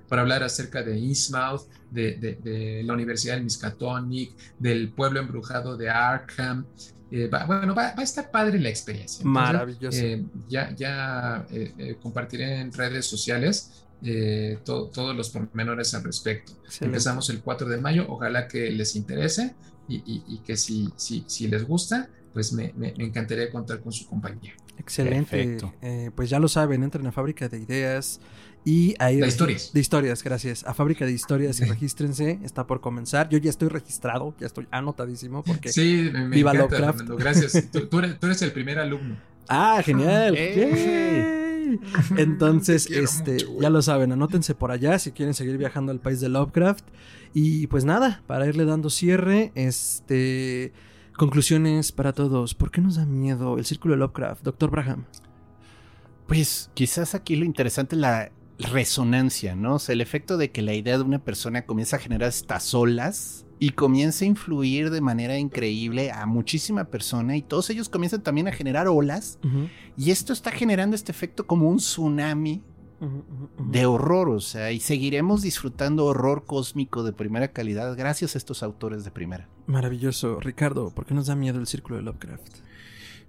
[0.08, 6.66] para hablar acerca de Innsmouth, de, la Universidad del Miskatonic, del pueblo embrujado de Arkham.
[7.12, 9.24] Eh, bueno, va, a estar padre la experiencia.
[9.24, 10.00] Maravilloso.
[10.02, 13.86] Eh, ya ya eh, compartiré en redes sociales
[14.66, 16.52] todos los pormenores al respecto.
[16.82, 19.56] Empezamos el 4 de mayo, ojalá que les interese
[19.88, 24.54] y, que si, si, si, les gusta, pues me, me, encantaría contar con su compañía.
[24.78, 25.58] Excelente.
[26.16, 28.20] pues ya lo saben, entren a Fábrica de Ideas.
[28.66, 29.72] Y ahí de historias.
[29.74, 30.64] De historias, gracias.
[30.66, 33.30] A Fábrica de Historias y regístrense, está por comenzar.
[33.30, 37.02] Yo ya estoy registrado, ya estoy anotadísimo porque sí, me, viva Lovecraft.
[37.18, 37.70] gracias.
[37.90, 39.18] Tú, eres, el primer alumno.
[39.50, 40.38] Ah, genial.
[42.18, 46.30] Entonces, este, ya lo saben, anótense por allá si quieren seguir viajando al país de
[46.30, 46.86] Lovecraft.
[47.34, 50.72] Y pues nada, para irle dando cierre, este
[51.18, 52.56] conclusiones para todos.
[52.56, 55.06] ¿Por qué nos da miedo el círculo de Lovecraft, doctor Braham?
[56.28, 59.76] Pues quizás aquí lo interesante es la resonancia, ¿no?
[59.76, 62.74] O sea, el efecto de que la idea de una persona comienza a generar estas
[62.74, 68.22] olas y comienza a influir de manera increíble a muchísima persona y todos ellos comienzan
[68.22, 69.40] también a generar olas
[69.98, 72.62] y esto está generando este efecto como un tsunami
[73.58, 78.64] de horror, o sea, y seguiremos disfrutando horror cósmico de primera calidad gracias a estos
[78.64, 79.48] autores de primera.
[79.68, 80.40] Maravilloso.
[80.40, 82.64] Ricardo, ¿por qué nos da miedo el círculo de Lovecraft?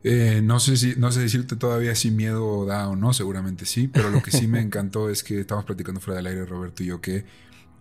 [0.07, 3.89] Eh, no sé si, no sé decirte todavía si miedo da o no, seguramente sí,
[3.89, 6.87] pero lo que sí me encantó es que estamos platicando fuera del aire, Roberto y
[6.87, 7.25] yo, que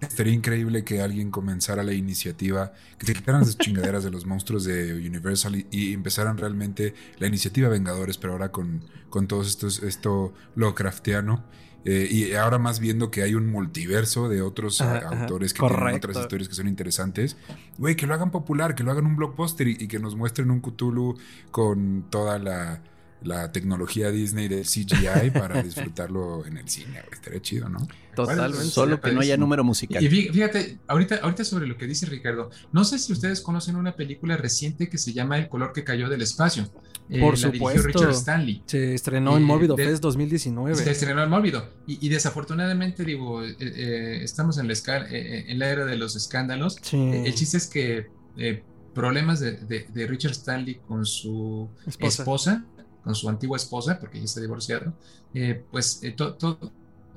[0.10, 4.64] sería increíble que alguien comenzara la iniciativa, que se quitaran las chingaderas de los monstruos
[4.64, 10.34] de Universal y, empezaran realmente la iniciativa Vengadores, pero ahora con, con todos estos, esto
[10.56, 11.44] Lovecraftiano.
[11.86, 15.22] Eh, y ahora más viendo que hay un multiverso de otros Ajá, eh, ajá.
[15.24, 15.82] autores que Correcto.
[15.84, 17.36] tienen otras historias que son interesantes.
[17.78, 20.50] Güey, que lo hagan popular, que lo hagan un blockbuster y, y que nos muestren
[20.52, 21.18] un Cthulhu
[21.52, 22.82] con toda la,
[23.24, 27.02] la tecnología Disney del CGI para disfrutarlo en el cine.
[27.12, 27.88] Estaría chido, ¿no?
[28.16, 28.66] Totalmente.
[28.66, 30.04] Solo que no haya número musical.
[30.04, 33.76] Y fí- fíjate, ahorita, ahorita sobre lo que dice Ricardo, no sé si ustedes conocen
[33.76, 36.70] una película reciente que se llama El color que cayó del espacio.
[37.10, 37.82] Eh, Por la supuesto.
[37.84, 38.64] Richard Stanley.
[38.66, 40.76] Se estrenó en Y Móvido de- Fest 2019.
[40.76, 41.70] Se estrenó el Mórbido.
[41.88, 45.86] Y, y desafortunadamente, digo, eh, eh, estamos en la, esca- eh, eh, en la era
[45.86, 46.78] de los escándalos.
[46.82, 46.98] Sí.
[46.98, 48.08] Eh, El chiste es que
[48.38, 48.64] eh,
[48.94, 52.22] problemas de, de- de Richard Stanley con su Esposa.
[52.24, 52.66] esposa,
[53.04, 54.94] con su antigua esposa, porque ya está divorciado,
[55.34, 56.58] eh, pues eh, to- to-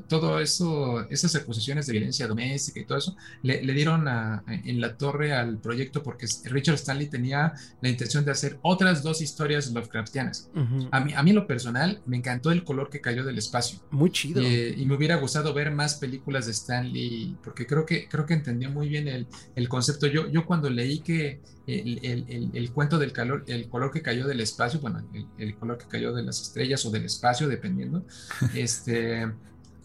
[0.09, 4.81] todo eso, esas acusaciones de violencia doméstica y todo eso, le, le dieron a- en
[4.81, 9.71] la torre al proyecto porque Richard Stanley tenía la intención de hacer otras dos historias
[9.73, 10.51] Lovecraftianas.
[10.93, 13.81] A mí, a mí en lo personal me encantó el color que cayó del espacio.
[13.91, 14.43] Muy chido.
[14.43, 18.35] Eh, y me hubiera gustado ver más películas de Stanley, porque creo que, creo que
[18.35, 20.07] entendió muy bien el, el concepto.
[20.07, 24.27] Yo, yo cuando leí que el, el- el- cuento del calor, el color que cayó
[24.27, 28.05] del espacio, bueno, el, el color que cayó de las estrellas o del espacio, dependiendo,
[28.55, 29.27] este,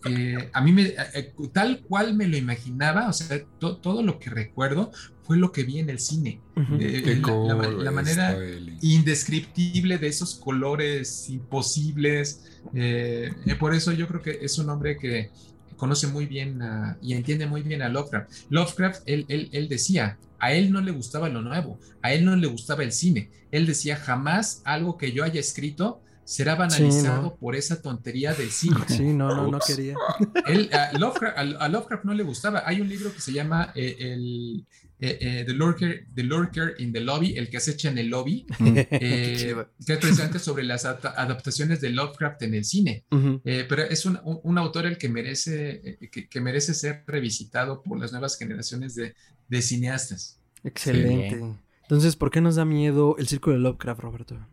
[0.06, 4.02] eh, a mí me, eh, eh, tal cual me lo imaginaba, o sea, to- todo
[4.04, 4.92] lo que recuerdo
[5.24, 6.42] fue lo que vi en el cine.
[6.80, 7.16] Eh, Qué
[7.84, 8.38] la- manera
[8.82, 12.46] indescriptible de esos colores imposibles.
[12.76, 15.32] eh, eh, por eso yo creo que es un hombre que
[15.78, 18.30] conoce muy bien a- y entiende muy bien a Lovecraft.
[18.50, 22.36] Lovecraft, él, él, él decía, a él no le gustaba lo nuevo, a él no
[22.36, 23.30] le gustaba el cine.
[23.52, 26.02] Él decía, jamás algo que yo haya escrito
[26.32, 27.36] será banalizado ¿no?
[27.36, 28.78] por esa tontería del cine.
[28.88, 29.96] Sí, no, no, no quería.
[30.48, 32.64] Él, a, Lovecraft, a- a Lovecraft no le gustaba.
[32.66, 34.66] Hay un libro que se llama eh, el,
[35.00, 38.46] eh, eh, the, Lurker, the Lurker in the Lobby, el que acecha en el lobby,
[38.60, 39.70] eh, chido.
[39.86, 43.04] que es precisamente sobre las adapta- adaptaciones de Lovecraft en el cine.
[43.44, 47.04] Eh, pero es un, un- un autor el que merece, eh, que, que merece ser
[47.08, 49.16] revisitado por las nuevas generaciones de,
[49.50, 50.40] de cineastas.
[50.64, 51.42] Excelente.
[51.82, 54.48] Entonces, ¿por qué nos da miedo el círculo de Lovecraft, Roberto?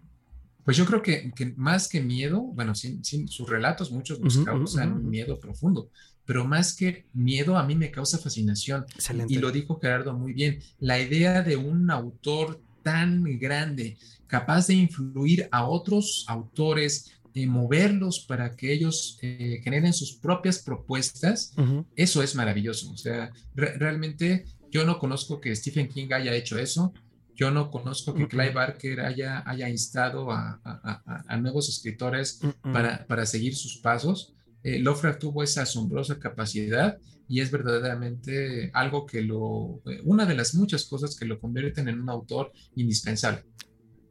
[0.69, 4.37] Pues yo creo que, que más que miedo, bueno, sin, sin sus relatos, muchos nos
[4.37, 5.09] Ujú, causan ujú, ujú.
[5.09, 5.89] miedo profundo,
[6.27, 8.85] pero más que miedo, a mí me causa fascinación.
[8.95, 9.33] Excelente.
[9.33, 13.97] Y lo dijo Gerardo muy bien, la idea de un autor tan grande,
[14.27, 20.59] capaz de influir a otros autores, de moverlos para que ellos eh, generen sus propias
[20.59, 21.87] propuestas, Ujú.
[21.97, 22.91] eso es maravilloso.
[22.93, 26.93] O sea, re- realmente yo no conozco que Stephen King haya hecho eso.
[27.39, 28.27] Yo no conozco que.
[28.29, 33.79] Clive Barker haya, haya instado a, a- a- a nuevos escritores para, para seguir sus
[33.79, 34.35] pasos.
[34.65, 40.35] Eh, Lovecraft tuvo esa asombrosa capacidad y es verdaderamente algo que lo, eh, una de
[40.35, 43.45] las muchas cosas que lo convierten en un autor indispensable.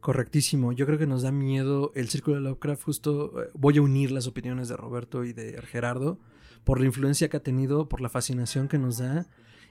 [0.00, 0.72] Correctísimo.
[0.72, 2.82] Yo creo que nos da miedo el círculo de Lovecraft.
[2.84, 6.18] Justo eh, voy a unir las opiniones de Roberto y de Gerardo
[6.64, 9.26] por la influencia que ha tenido, por la fascinación que nos da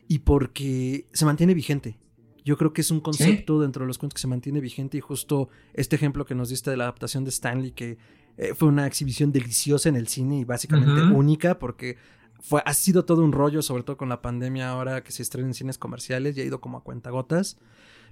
[0.08, 1.98] y porque se mantiene vigente.
[2.48, 5.02] Yo creo que es un concepto dentro de los cuentos que se mantiene vigente y
[5.02, 7.98] justo este ejemplo que nos diste de la adaptación de Stanley, que
[8.38, 11.14] eh, fue una exhibición deliciosa en el cine y básicamente Ujú.
[11.14, 11.98] única porque
[12.40, 15.50] fue, ha sido todo un rollo, sobre todo con la pandemia ahora que se estrena
[15.50, 17.58] en cines comerciales y ha ido como a cuentagotas.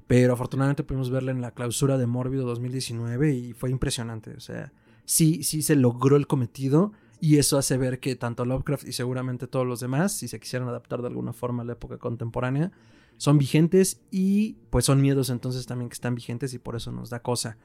[0.06, 4.32] Pero afortunadamente pudimos verla en la clausura de Mórbido 2019 y fue impresionante.
[4.32, 4.74] O sea,
[5.06, 9.48] sí, sí se logró el cometido y eso hace ver que tanto Lovecraft y seguramente
[9.48, 12.74] todos los demás, si se quisieran adaptar de alguna forma a la época contemporánea,
[13.18, 17.10] son vigentes y pues son miedos entonces también que están vigentes y por eso nos
[17.10, 17.58] da cosa.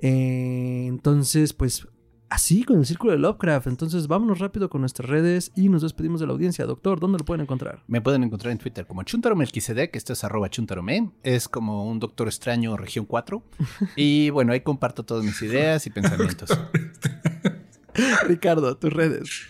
[0.00, 1.88] Eh, entonces, pues
[2.30, 3.66] así con el círculo de Lovecraft.
[3.66, 6.66] Entonces vámonos rápido con nuestras redes y nos despedimos de la audiencia.
[6.66, 7.82] Doctor, ¿dónde lo pueden encontrar?
[7.86, 11.98] Me pueden encontrar en Twitter como Chuntaro Melquisedec, esto es arroba chuntarome, es como un
[11.98, 13.42] doctor extraño región 4.
[13.96, 16.50] Y bueno, ahí comparto todas mis ideas y pensamientos.
[18.28, 19.48] Ricardo, tus redes.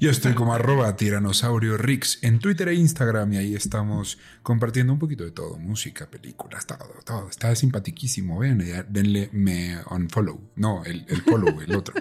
[0.00, 4.98] Yo estoy como arroba tiranosaurio Rix en Twitter e Instagram y ahí estamos compartiendo un
[5.00, 7.28] poquito de todo, música, películas, todo, todo.
[7.28, 10.40] Está simpaticísimo, ven, ya, denle me unfollow.
[10.54, 11.94] No, el, el follow, el otro.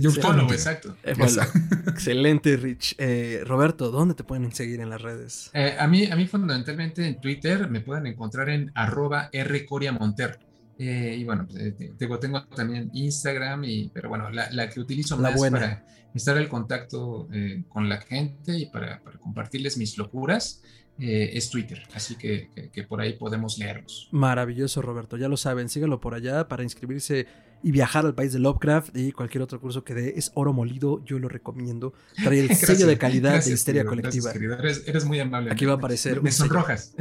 [0.00, 0.10] Yo-.
[0.12, 0.96] Follow, exacto.
[1.02, 1.42] Eh, bueno,
[1.88, 2.94] excelente, Rich.
[2.96, 5.50] Eh, Roberto, ¿dónde te pueden seguir en las redes?
[5.52, 10.38] Eh, a, mí, a mí fundamentalmente en Twitter me pueden encontrar en arroba rcoriamonter.
[10.78, 15.16] Eh, y bueno, pues, tengo, tengo también Instagram, y, pero bueno, la, la que utilizo
[15.16, 15.58] La más buena.
[15.58, 20.62] para estar en contacto eh, con la gente y para, compartirles mis locuras
[20.98, 21.82] eh, es Twitter.
[21.94, 22.48] Así que
[22.88, 24.08] por ahí podemos leerlos.
[24.12, 25.16] Maravilloso, Roberto.
[25.16, 27.26] Ya lo saben, síganlo por allá para inscribirse
[27.62, 31.04] y viajar al país de Lovecraft y cualquier otro curso que dé es oro molido,
[31.04, 31.92] yo lo recomiendo.
[32.22, 34.32] Trae el sello de calidad de histeria colectiva.
[34.32, 35.52] eres, muy amable.
[35.52, 36.22] Aquí va a aparecer.
[36.22, 36.94] Me, sonrojas.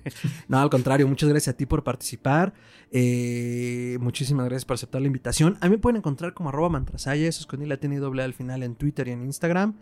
[0.48, 2.54] no, al contrario, muchas gracias a ti por participar.
[2.90, 5.58] Eh, muchísimas gracias por aceptar la invitación.
[5.60, 8.34] A mí me pueden encontrar como arroba mantrasaya, eso es con la tiene doble al
[8.34, 9.74] final en Twitter y en Instagram.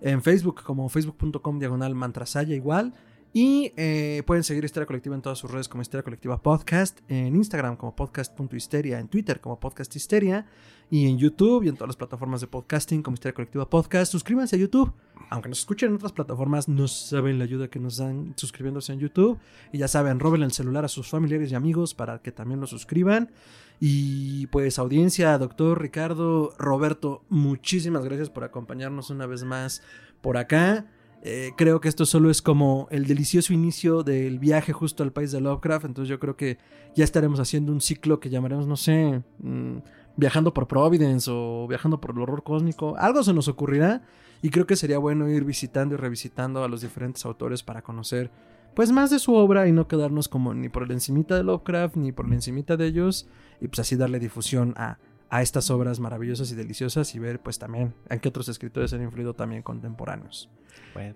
[0.00, 2.94] En Facebook como facebook.com diagonal mantrasaya igual.
[3.36, 7.34] Y eh, pueden seguir Historia Colectiva en todas sus redes como Historia Colectiva Podcast, en
[7.34, 10.46] Instagram como podcast.histeria, en Twitter como Podcast Histeria,
[10.88, 14.12] y en YouTube y en todas las plataformas de podcasting como Historia Colectiva Podcast.
[14.12, 14.92] Suscríbanse a YouTube.
[15.30, 19.00] Aunque nos escuchen en otras plataformas, no saben la ayuda que nos dan suscribiéndose en
[19.00, 19.36] YouTube.
[19.72, 22.68] Y ya saben, roben el celular a sus familiares y amigos para que también lo
[22.68, 23.32] suscriban.
[23.80, 29.82] Y pues audiencia, doctor Ricardo, Roberto, muchísimas gracias por acompañarnos una vez más
[30.20, 30.86] por acá.
[31.26, 35.32] Eh, creo que esto solo es como el delicioso inicio del viaje justo al país
[35.32, 35.86] de Lovecraft.
[35.86, 36.58] Entonces yo creo que
[36.94, 39.78] ya estaremos haciendo un ciclo que llamaremos, no sé, mm,
[40.16, 42.94] viajando por Providence o viajando por el horror cósmico.
[42.98, 44.02] Algo se nos ocurrirá
[44.42, 48.30] y creo que sería bueno ir visitando y revisitando a los diferentes autores para conocer
[48.74, 51.96] pues más de su obra y no quedarnos como ni por el encimita de Lovecraft
[51.96, 53.28] ni por el encimita de ellos
[53.60, 54.98] y pues así darle difusión a,
[55.34, 59.02] a estas obras maravillosas y deliciosas y ver pues también en qué otros escritores han
[59.02, 60.48] influido también contemporáneos.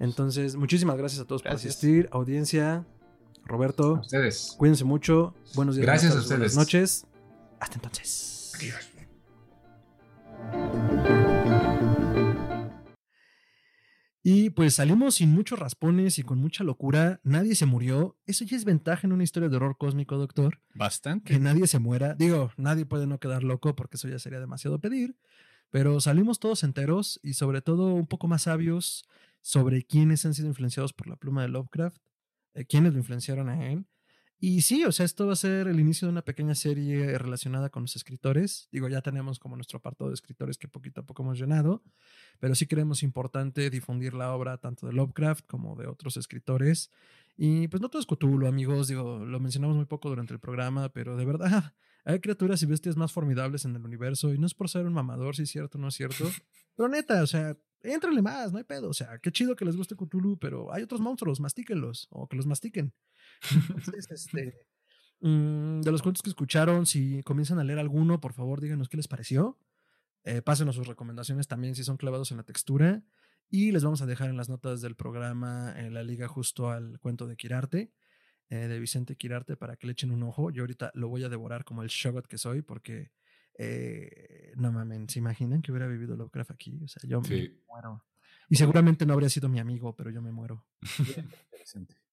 [0.00, 2.08] Entonces, muchísimas gracias a todos por asistir.
[2.10, 2.84] Audiencia,
[3.44, 3.94] Roberto.
[3.94, 4.56] A ustedes.
[4.58, 5.34] Cuídense mucho.
[5.54, 5.86] Buenos días.
[5.86, 6.30] Gracias a ustedes.
[6.36, 7.06] Buenas noches.
[7.60, 8.52] Hasta entonces.
[8.56, 8.90] Adiós.
[14.30, 17.18] Y pues salimos sin muchos raspones y con mucha locura.
[17.22, 18.18] Nadie se murió.
[18.26, 20.60] Eso ya es ventaja en una historia de horror cósmico, doctor.
[20.74, 21.32] Bastante.
[21.32, 22.14] Que nadie se muera.
[22.14, 25.16] Digo, nadie puede no quedar loco porque eso ya sería demasiado pedir.
[25.70, 29.08] Pero salimos todos enteros y sobre todo un poco más sabios
[29.40, 31.96] sobre quiénes han sido influenciados por la pluma de Lovecraft,
[32.52, 33.86] eh, quiénes lo influenciaron a él.
[34.40, 37.70] Y sí, o sea, esto va a ser el inicio de una pequeña serie relacionada
[37.70, 38.68] con los escritores.
[38.70, 41.82] Digo, ya tenemos como nuestro apartado de escritores que poquito a poco hemos llenado,
[42.38, 46.92] pero sí creemos importante difundir la obra tanto de Lovecraft como de otros escritores.
[47.36, 50.88] Y pues no todo es Cthulhu, amigos, digo, lo mencionamos muy poco durante el programa,
[50.90, 51.74] pero de verdad
[52.04, 54.92] hay criaturas y bestias más formidables en el universo y no es por ser un
[54.92, 56.30] mamador, si es cierto o no es cierto,
[56.76, 58.88] pero neta, o sea, Éntrenle más, no hay pedo.
[58.88, 62.36] O sea, qué chido que les guste Cthulhu, pero hay otros monstruos, mastíquenlos o que
[62.36, 62.92] los mastiquen.
[63.68, 64.66] Entonces, este,
[65.20, 68.96] mm, de los cuentos que escucharon, si comienzan a leer alguno, por favor díganos qué
[68.96, 69.58] les pareció.
[70.24, 73.02] Eh, pásenos sus recomendaciones también si son clavados en la textura.
[73.50, 77.00] Y les vamos a dejar en las notas del programa en la liga justo al
[77.00, 77.92] cuento de Kirarte,
[78.50, 80.50] eh, de Vicente Kirarte, para que le echen un ojo.
[80.50, 83.10] Yo ahorita lo voy a devorar como el shogot que soy, porque
[83.56, 86.78] eh, no mames, ¿se imaginan que hubiera vivido Lovecraft aquí?
[86.84, 88.04] O sea, yo me muero.
[88.50, 90.66] Y seguramente no habría sido mi amigo, pero yo me muero.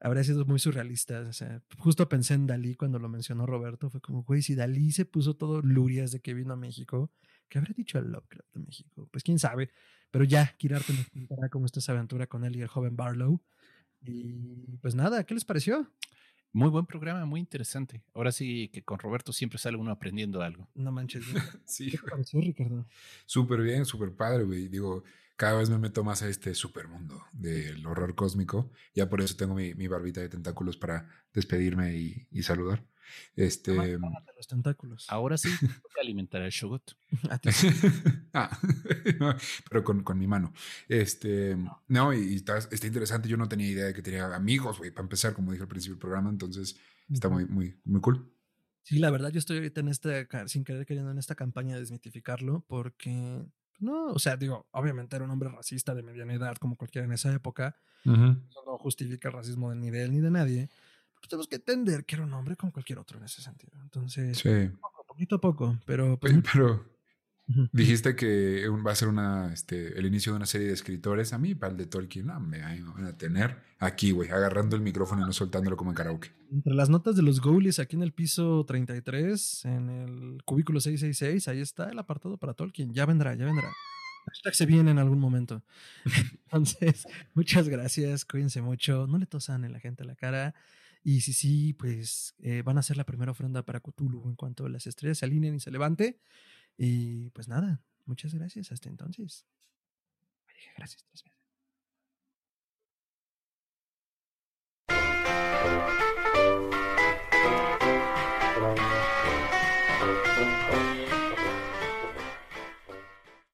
[0.00, 1.20] habría sido muy surrealista.
[1.20, 3.90] O sea, justo pensé en Dalí cuando lo mencionó Roberto.
[3.90, 7.10] Fue como, güey, si Dalí se puso todo lurias de que vino a México,
[7.48, 9.08] ¿qué habría dicho el Lovecraft de México?
[9.10, 9.70] Pues quién sabe.
[10.10, 13.40] Pero ya, Kirarte nos contará cómo está esa aventura con él y el joven Barlow.
[14.00, 15.90] Y pues nada, ¿qué les pareció?
[16.52, 18.02] Muy buen programa, muy interesante.
[18.14, 20.68] Ahora sí que con Roberto siempre sale uno aprendiendo algo.
[20.74, 21.24] No manches.
[21.66, 21.90] sí.
[21.90, 22.86] ¿Qué pareció, Ricardo?
[23.26, 24.68] Súper bien, súper padre, güey.
[24.68, 25.04] Digo,
[25.38, 28.72] cada vez me meto más a este supermundo del horror cósmico.
[28.92, 32.84] Ya por eso tengo mi, mi barbita de tentáculos para despedirme y, y saludar.
[33.36, 33.72] Este.
[34.36, 35.06] los tentáculos.
[35.08, 35.48] Ahora sí,
[35.82, 36.96] toca alimentar el shogot.
[38.34, 38.58] ah,
[39.70, 40.52] pero con, con, mi mano.
[40.88, 41.56] Este.
[41.86, 43.28] No, y, está, está, interesante.
[43.28, 45.94] Yo no tenía idea de que tenía amigos, güey, para empezar, como dije al principio
[45.94, 46.30] del programa.
[46.30, 46.76] Entonces,
[47.08, 48.28] está muy, muy, muy cool.
[48.82, 51.80] Sí, la verdad, yo estoy ahorita en este, sin querer queriendo, en esta campaña de
[51.80, 53.46] desmitificarlo, porque.
[53.78, 57.12] No, o sea, digo, obviamente era un hombre racista de mediana edad, como cualquiera en
[57.12, 57.76] esa época.
[58.04, 60.68] Eso no justifica el racismo ni de él ni de nadie
[61.20, 63.72] pues tenemos que entender que era un hombre como cualquier otro en ese sentido.
[63.82, 64.42] Entonces,
[65.06, 66.18] poquito a poco, pero...
[66.18, 66.84] Pues, pero
[67.72, 71.32] dijiste que va a ser una, este, el inicio de una serie de escritores.
[71.32, 74.82] A mí, para el de Tolkien, no, me van a tener aquí, güey, agarrando el
[74.82, 76.30] micrófono y no soltándolo como en karaoke.
[76.52, 81.48] Entre las notas de los goalies aquí en el piso 33, en el cubículo 666,
[81.48, 82.92] ahí está el apartado para Tolkien.
[82.92, 83.70] Ya vendrá, ya vendrá.
[84.26, 85.62] Hashtag se viene en algún momento.
[86.44, 90.54] Entonces, muchas gracias, cuídense mucho, no le tosan en la gente a la cara.
[91.02, 94.68] Y si sí, pues eh, van a hacer la primera ofrenda para Cthulhu en cuanto
[94.68, 96.20] las estrellas se alineen y se levante.
[96.78, 98.72] Y pues nada, muchas gracias.
[98.72, 99.44] Hasta entonces.
[100.46, 101.38] Me dije gracias tres veces.